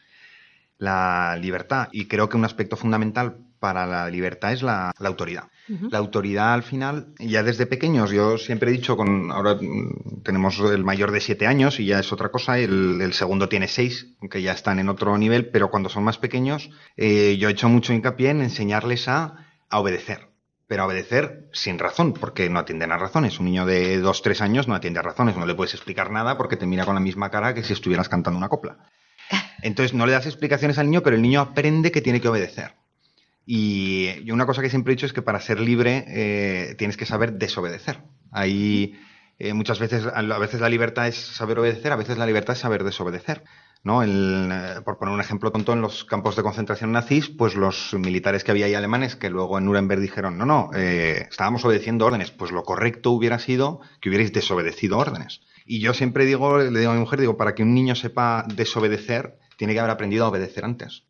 [0.77, 1.89] La libertad.
[1.91, 5.43] Y creo que un aspecto fundamental para la libertad es la, autoridad.
[5.91, 10.59] La autoridad al final, ya desde pequeños, yo siempre he dicho, con ahora mm, tenemos
[10.59, 14.07] el mayor de siete años y ya es otra cosa, el, el segundo tiene seis,
[14.31, 17.69] que ya están en otro nivel, pero cuando son más pequeños, eh, yo he hecho
[17.69, 20.31] mucho hincapié en enseñarles a, a obedecer
[20.67, 23.39] pero a obedecer sin razón, porque no atienden a razones.
[23.39, 26.37] Un niño de dos, tres años no atiende a razones, no le puedes explicar nada
[26.37, 28.77] porque te mira con la misma cara que si estuvieras cantando una copla.
[29.61, 32.80] Entonces no le das explicaciones al niño, pero el niño aprende que tiene que obedecer.
[33.53, 37.05] Y una cosa que siempre he dicho es que para ser libre eh, tienes que
[37.05, 38.01] saber desobedecer.
[38.31, 38.97] Ahí
[39.39, 42.59] eh, muchas veces, a veces la libertad es saber obedecer, a veces la libertad es
[42.59, 43.43] saber desobedecer.
[43.83, 44.03] ¿no?
[44.03, 48.45] Eh, por poner un ejemplo tonto, en los campos de concentración nazis, pues los militares
[48.45, 52.53] que había ahí alemanes que luego en Nuremberg dijeron, no, no, estábamos obedeciendo órdenes, pues
[52.53, 55.41] lo correcto hubiera sido que hubierais desobedecido órdenes.
[55.65, 58.45] Y yo siempre digo, le digo a mi mujer, digo, para que un niño sepa
[58.47, 61.03] desobedecer, tiene que haber aprendido a obedecer antes.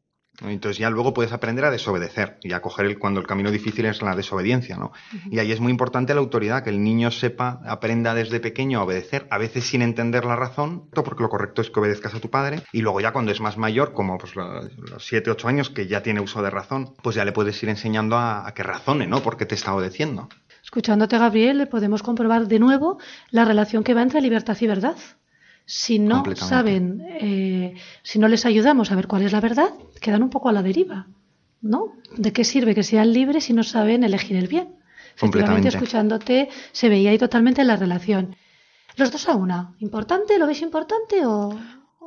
[0.43, 3.85] Entonces ya luego puedes aprender a desobedecer y a coger el, cuando el camino difícil
[3.85, 4.91] es la desobediencia, ¿no?
[5.29, 8.83] Y ahí es muy importante la autoridad, que el niño sepa, aprenda desde pequeño a
[8.83, 12.29] obedecer, a veces sin entender la razón, porque lo correcto es que obedezcas a tu
[12.29, 15.87] padre, y luego ya cuando es más mayor, como pues los 7, 8 años, que
[15.87, 19.07] ya tiene uso de razón, pues ya le puedes ir enseñando a, a que razone,
[19.07, 19.21] ¿no?
[19.21, 20.29] Porque te está obedeciendo.
[20.63, 22.97] Escuchándote, Gabriel, podemos comprobar de nuevo
[23.29, 24.95] la relación que va entre libertad y verdad
[25.65, 29.69] si no saben, eh, si no les ayudamos a ver cuál es la verdad,
[30.01, 31.07] quedan un poco a la deriva,
[31.61, 31.93] ¿no?
[32.17, 34.75] ¿De qué sirve que sean libres si no saben elegir el bien?
[35.15, 38.35] Efectivamente, escuchándote, se veía ahí totalmente la relación.
[38.97, 40.37] Los dos a una, ¿importante?
[40.37, 41.57] ¿Lo veis importante o...?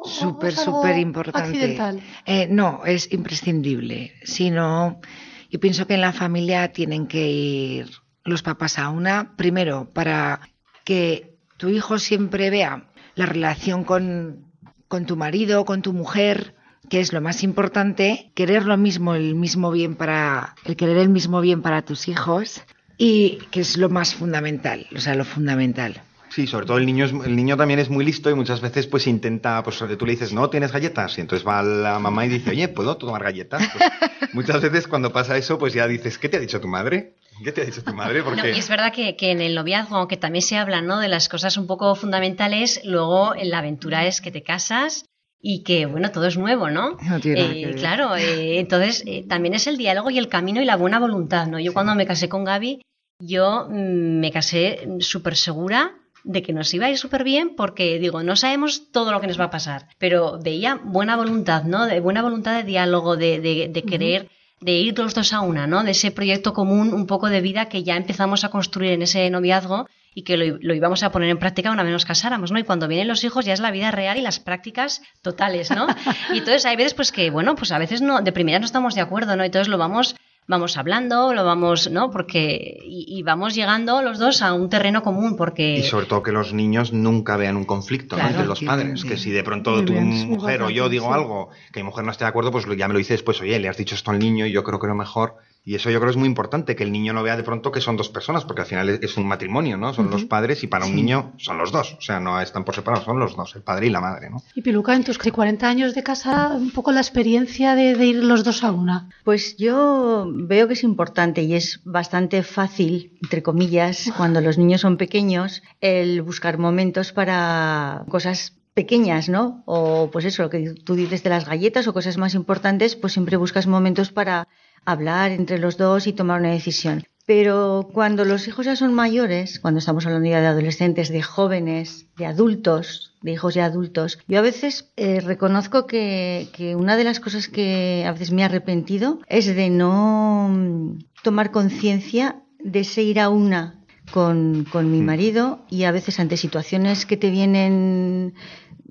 [0.05, 1.79] Súper, súper importante.
[2.27, 4.13] Eh, no, es imprescindible.
[4.23, 5.01] Si no,
[5.49, 7.91] yo pienso que en la familia tienen que ir
[8.25, 10.41] los papás a una, primero, para
[10.85, 14.53] que tu hijo siempre vea la relación con,
[14.89, 16.55] con tu marido, con tu mujer,
[16.89, 21.09] que es lo más importante, querer lo mismo, el mismo bien para, el querer el
[21.09, 22.63] mismo bien para tus hijos
[22.97, 26.03] y que es lo más fundamental, o sea, lo fundamental.
[26.35, 29.07] Sí, sobre todo el niño, el niño también es muy listo y muchas veces pues
[29.07, 32.51] intenta, pues tú le dices, no, tienes galletas, y entonces va la mamá y dice,
[32.51, 33.63] oye, ¿puedo tomar galletas?
[33.73, 37.15] Pues, muchas veces cuando pasa eso, pues ya dices, ¿qué te ha dicho tu madre?
[37.45, 38.23] ¿Qué te ha dicho tu madre?
[38.23, 38.51] Porque...
[38.51, 40.99] y es verdad que, en el noviazgo, aunque también se habla ¿no?
[40.99, 45.07] de las cosas un poco fundamentales, luego en la aventura es que te casas
[45.47, 46.97] y que, bueno, todo es nuevo, ¿no?
[47.09, 50.65] no tiene eh, claro, eh, entonces eh, también es el diálogo y el camino y
[50.65, 51.61] la buena voluntad, ¿no?
[51.61, 52.81] Yo cuando me casé con Gaby,
[53.19, 55.93] yo mm, me casé súper segura
[56.25, 59.27] de que nos iba a ir súper bien porque, digo, no sabemos todo lo que
[59.27, 61.85] nos va a pasar, pero veía buena voluntad, ¿no?
[61.85, 64.31] De buena voluntad de diálogo, de, de, querer
[64.63, 65.85] de ir los dos a una, ¿no?
[65.85, 69.29] De ese proyecto común, un poco de vida que ya empezamos a construir en ese
[69.29, 72.59] noviazgo y que lo, íbamos a poner en práctica una vez nos casáramos, ¿no?
[72.59, 75.87] Y cuando vienen los hijos ya es la vida real y las prácticas totales, ¿no?
[76.33, 78.95] Y entonces hay veces pues que, bueno, pues a veces no, de primera no estamos
[78.95, 79.45] de acuerdo, ¿no?
[79.45, 80.15] Entonces lo vamos
[80.47, 82.11] vamos hablando, lo vamos, ¿no?
[82.11, 86.33] Porque y, vamos llegando los dos a un terreno común, porque y sobre todo que
[86.33, 90.63] los niños nunca vean un conflicto entre los padres, que si de pronto tu mujer
[90.63, 92.99] o yo digo algo que mi mujer no esté de acuerdo, pues ya me lo
[92.99, 95.37] dice después, oye, le has dicho esto al niño y yo creo que lo mejor
[95.67, 97.73] y eso yo creo que es muy importante, que el niño no vea de pronto
[97.73, 99.95] que son dos personas, porque al final es un matrimonio, ¿no?
[99.95, 101.97] Son los padres y para un niño son los dos.
[101.99, 104.43] O sea, no están por separado, son los dos, el padre y la madre, ¿no?
[104.55, 108.45] Y Piluca, en tus 40 años de casa, un poco la experiencia de, ir los
[108.45, 109.09] dos a una.
[109.25, 114.83] Pues yo veo que es importante y es bastante fácil, entre comillas, cuando los niños
[114.83, 119.63] son pequeños, el buscar momentos para cosas pequeñas, ¿no?
[119.67, 123.13] O pues eso, lo que tú dices de las galletas o cosas más importantes, pues
[123.15, 124.49] siempre buscas momentos para
[124.85, 127.05] hablar entre los dos y tomar una decisión.
[127.27, 132.07] Pero cuando los hijos ya son mayores, cuando estamos hablando ya de adolescentes, de jóvenes,
[132.19, 137.05] de adultos, de hijos ya adultos, yo a veces eh, reconozco que, que, una de
[137.05, 142.81] las cosas que a veces me he arrepentido es de no mm, tomar conciencia de
[142.81, 143.81] ese ir a una
[144.13, 145.05] con, con, mi mm.
[145.07, 148.35] marido y a veces ante situaciones que te vienen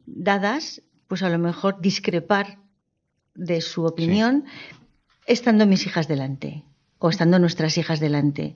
[0.08, 2.58] dadas, pues a lo mejor discrepar
[3.36, 4.46] de su opinión,
[5.26, 6.64] estando mis hijas delante
[7.00, 8.56] o estando nuestras hijas delante.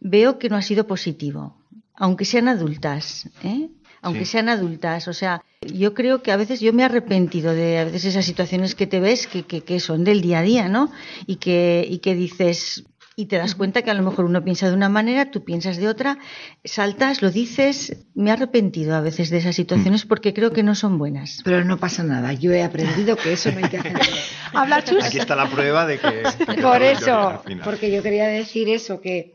[0.00, 1.56] Veo que no ha sido positivo,
[1.94, 3.68] aunque sean adultas, ¿eh?
[4.00, 5.08] aunque sean adultas.
[5.08, 8.24] O sea, yo creo que a veces yo me he arrepentido de a veces esas
[8.24, 10.90] situaciones que te ves que, que, que son del día a día, ¿no?
[11.26, 12.84] Y que, y que dices,
[13.22, 15.76] y te das cuenta que a lo mejor uno piensa de una manera, tú piensas
[15.76, 16.18] de otra,
[16.64, 18.04] saltas, lo dices.
[18.16, 21.40] Me he arrepentido a veces de esas situaciones porque creo que no son buenas.
[21.44, 23.96] Pero no pasa nada, yo he aprendido que eso no hay que hacer.
[24.52, 25.04] Habla chus.
[25.04, 26.24] Aquí está la prueba de que...
[26.62, 29.34] Por eso, porque yo quería decir eso, que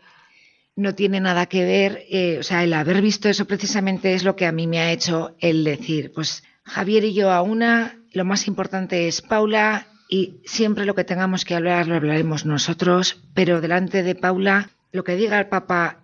[0.75, 4.35] no tiene nada que ver, eh, o sea, el haber visto eso precisamente es lo
[4.35, 8.25] que a mí me ha hecho el decir, pues Javier y yo a una, lo
[8.25, 13.61] más importante es Paula y siempre lo que tengamos que hablar lo hablaremos nosotros, pero
[13.61, 16.03] delante de Paula, lo que diga el papá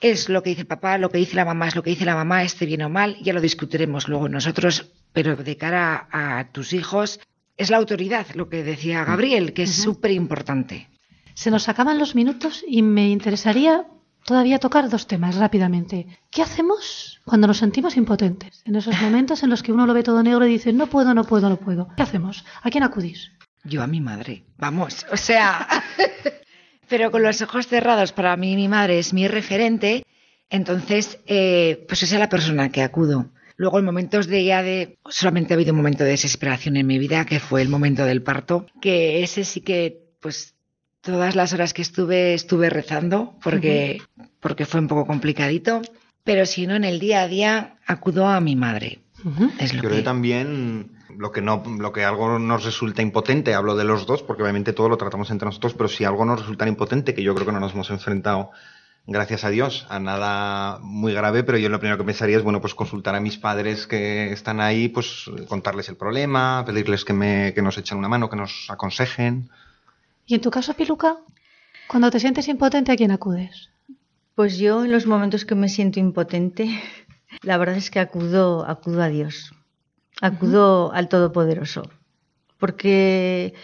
[0.00, 2.04] es lo que dice el papá, lo que dice la mamá es lo que dice
[2.04, 6.50] la mamá, esté bien o mal, ya lo discutiremos luego nosotros, pero de cara a,
[6.52, 7.20] tus hijos
[7.56, 10.88] es la autoridad, lo que decía Gabriel, que es súper importante.
[11.34, 13.86] Se nos acaban los minutos y me interesaría
[14.24, 16.06] todavía tocar dos temas rápidamente.
[16.30, 18.62] ¿Qué hacemos cuando nos sentimos impotentes?
[18.64, 21.14] En esos momentos en los que uno lo ve todo negro y dice, no puedo,
[21.14, 21.88] no puedo, no puedo.
[21.96, 22.44] ¿Qué hacemos?
[22.62, 23.30] ¿A quién acudís?
[23.64, 24.44] Yo a mi madre.
[24.58, 25.66] Vamos, o sea,
[26.88, 30.04] pero con los ojos cerrados, para mí mi madre es mi referente,
[30.50, 33.30] entonces, eh, pues esa es la persona que acudo.
[33.56, 34.98] Luego, en momentos de ya de.
[35.08, 38.22] Solamente ha habido un momento de desesperación en mi vida, que fue el momento del
[38.22, 40.54] parto, que ese sí que, pues,
[41.04, 44.00] Todas las horas que estuve, estuve rezando porque,
[44.40, 45.82] porque fue un poco complicadito.
[46.24, 49.02] Pero si no, en el día a día acudo a mi madre.
[49.58, 50.02] es lo Creo que...
[50.02, 54.42] también lo que no lo que algo nos resulta impotente hablo de los dos porque
[54.42, 57.46] obviamente todo lo tratamos entre nosotros pero si algo nos resulta impotente que yo creo
[57.46, 58.50] que no nos hemos enfrentado
[59.06, 62.60] gracias a Dios a nada muy grave pero yo lo primero que pensaría es bueno
[62.60, 67.54] pues consultar a mis padres que están ahí pues contarles el problema pedirles que me
[67.54, 69.50] que nos echen una mano que nos aconsejen
[70.26, 71.18] ¿Y en tu caso, Piluca?
[71.88, 73.70] Cuando te sientes impotente, ¿a quién acudes?
[74.34, 76.82] Pues yo en los momentos que me siento impotente,
[77.42, 79.52] la verdad es que acudo, acudo a Dios,
[80.20, 81.90] acudo al Todopoderoso,
[82.58, 83.54] porque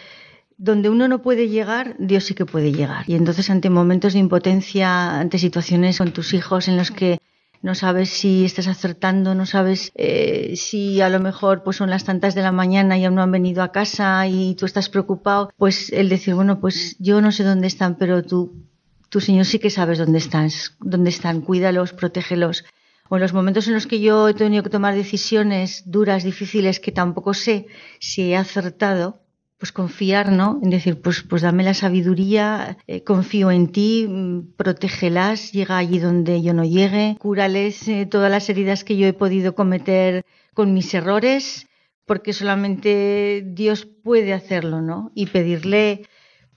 [0.57, 3.05] donde uno no puede llegar, Dios sí que puede llegar.
[3.07, 7.19] Y entonces ante momentos de impotencia, ante situaciones con tus hijos en los que
[7.61, 12.03] no sabes si estás acertando, no sabes eh, si a lo mejor pues son las
[12.03, 15.51] tantas de la mañana y aún no han venido a casa y tú estás preocupado,
[15.57, 18.65] pues el decir, bueno, pues yo no sé dónde están, pero tú,
[19.09, 20.49] tu Señor sí que sabes dónde están,
[20.79, 22.65] dónde están, cuídalos, protégelos.
[23.09, 26.79] O en los momentos en los que yo he tenido que tomar decisiones duras, difíciles,
[26.79, 27.67] que tampoco sé
[27.99, 29.20] si he acertado,
[29.61, 30.59] pues confiar, ¿no?
[30.63, 35.99] En decir, pues, pues dame la sabiduría, eh, confío en ti, mm, protégelas, llega allí
[35.99, 40.73] donde yo no llegue, cúrales eh, todas las heridas que yo he podido cometer con
[40.73, 41.67] mis errores,
[42.07, 45.11] porque solamente Dios puede hacerlo, ¿no?
[45.13, 46.07] Y pedirle,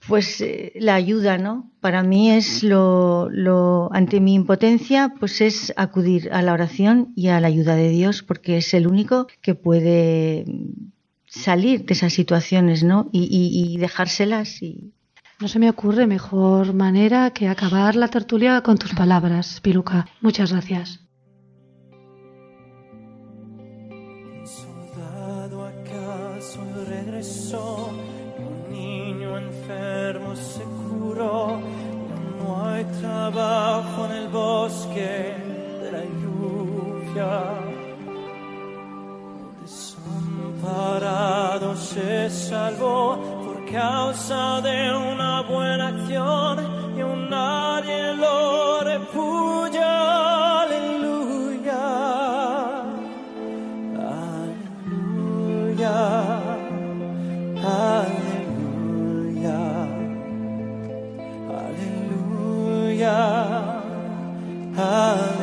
[0.07, 1.71] pues, eh, la ayuda, ¿no?
[1.81, 7.27] Para mí es lo, lo, ante mi impotencia, pues es acudir a la oración y
[7.27, 10.45] a la ayuda de Dios, porque es el único que puede
[11.35, 13.09] salir de esas situaciones, ¿no?
[13.11, 14.93] Y, y, y dejárselas y,
[15.37, 20.07] no se me ocurre mejor manera que acabar la tertulia con tus palabras, Piluca.
[20.21, 21.01] Muchas gracias.
[24.45, 27.89] soldado acaso regresó,
[28.37, 31.59] un niño enfermo se curó,
[32.39, 35.33] no hay trabajo en el bosque
[35.81, 37.65] de la lluvia.
[41.95, 46.59] Se salvó por causa de una buena acción
[46.97, 50.61] y un nadie lo repudia.
[50.63, 51.83] Aleluya.
[54.83, 55.95] Aleluya.
[58.03, 59.59] Aleluya.
[61.63, 63.17] Aleluya.
[64.77, 65.34] Aleluya.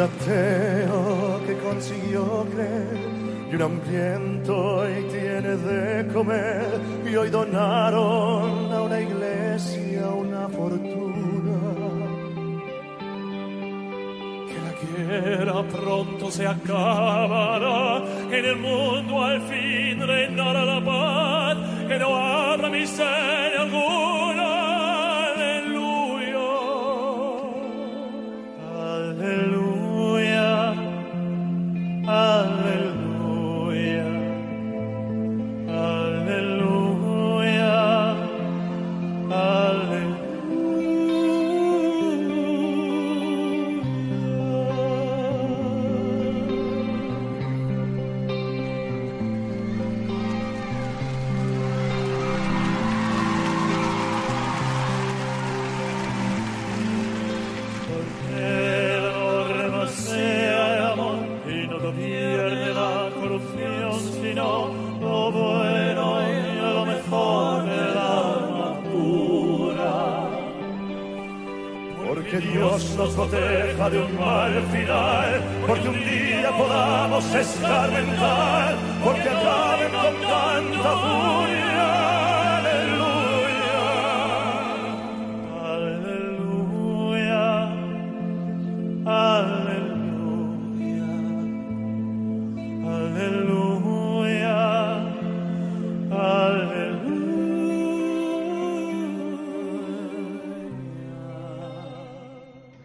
[0.00, 2.98] Un ateo que consiguió creer
[3.52, 6.80] y un hambriento y tiene de comer.
[7.04, 11.58] Y hoy donaron a una iglesia una fortuna.
[14.48, 14.72] Que la
[15.20, 22.70] guerra pronto se acabará, en el mundo al fin reinará la paz, que no habrá
[22.70, 23.59] miseria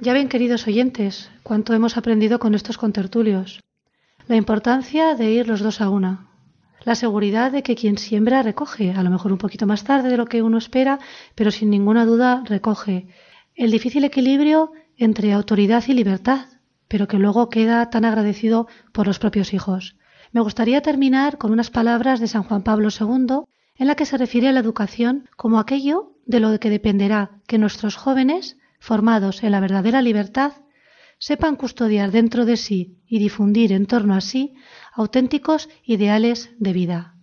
[0.06, 3.64] Ya ven, queridos oyentes, cuánto hemos aprendido con estos contertulios.
[4.28, 6.28] La importancia de ir los dos a una.
[6.84, 10.18] La seguridad de que quien siembra recoge, a lo mejor un poquito más tarde de
[10.18, 10.99] lo que uno espera,
[11.34, 13.08] pero sin ninguna duda recoge.
[13.56, 16.49] El difícil equilibrio entre autoridad y libertad,
[16.88, 19.95] pero que luego queda tan agradecido por los propios hijos.
[20.32, 23.45] Me gustaría terminar con unas palabras de San Juan Pablo II,
[23.76, 27.58] en la que se refiere a la educación como aquello de lo que dependerá que
[27.58, 30.52] nuestros jóvenes, formados en la verdadera libertad,
[31.18, 34.54] sepan custodiar dentro de sí y difundir en torno a sí
[34.94, 37.16] auténticos ideales de vida.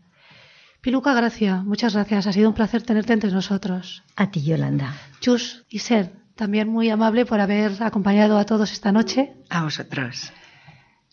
[0.80, 2.26] Piluca Gracia, muchas gracias.
[2.26, 4.02] Ha sido un placer tenerte entre nosotros.
[4.16, 4.96] A ti, Yolanda.
[5.20, 9.32] Chus y Ser, también muy amable por haber acompañado a todos esta noche.
[9.48, 10.32] A vosotros.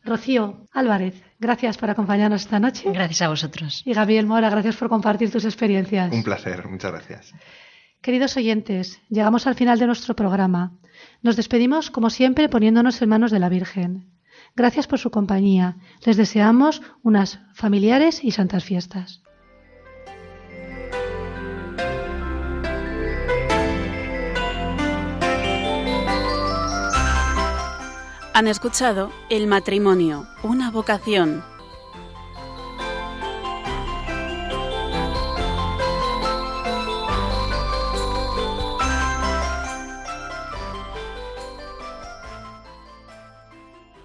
[0.03, 2.89] Rocío Álvarez, gracias por acompañarnos esta noche.
[2.91, 3.83] Gracias a vosotros.
[3.85, 6.11] Y Gabriel Mora, gracias por compartir tus experiencias.
[6.11, 7.33] Un placer, muchas gracias.
[8.01, 10.71] Queridos oyentes, llegamos al final de nuestro programa.
[11.21, 14.07] Nos despedimos, como siempre, poniéndonos en manos de la Virgen.
[14.55, 15.75] Gracias por su compañía.
[16.05, 19.21] Les deseamos unas familiares y santas fiestas.
[28.33, 31.43] Han escuchado El matrimonio, una vocación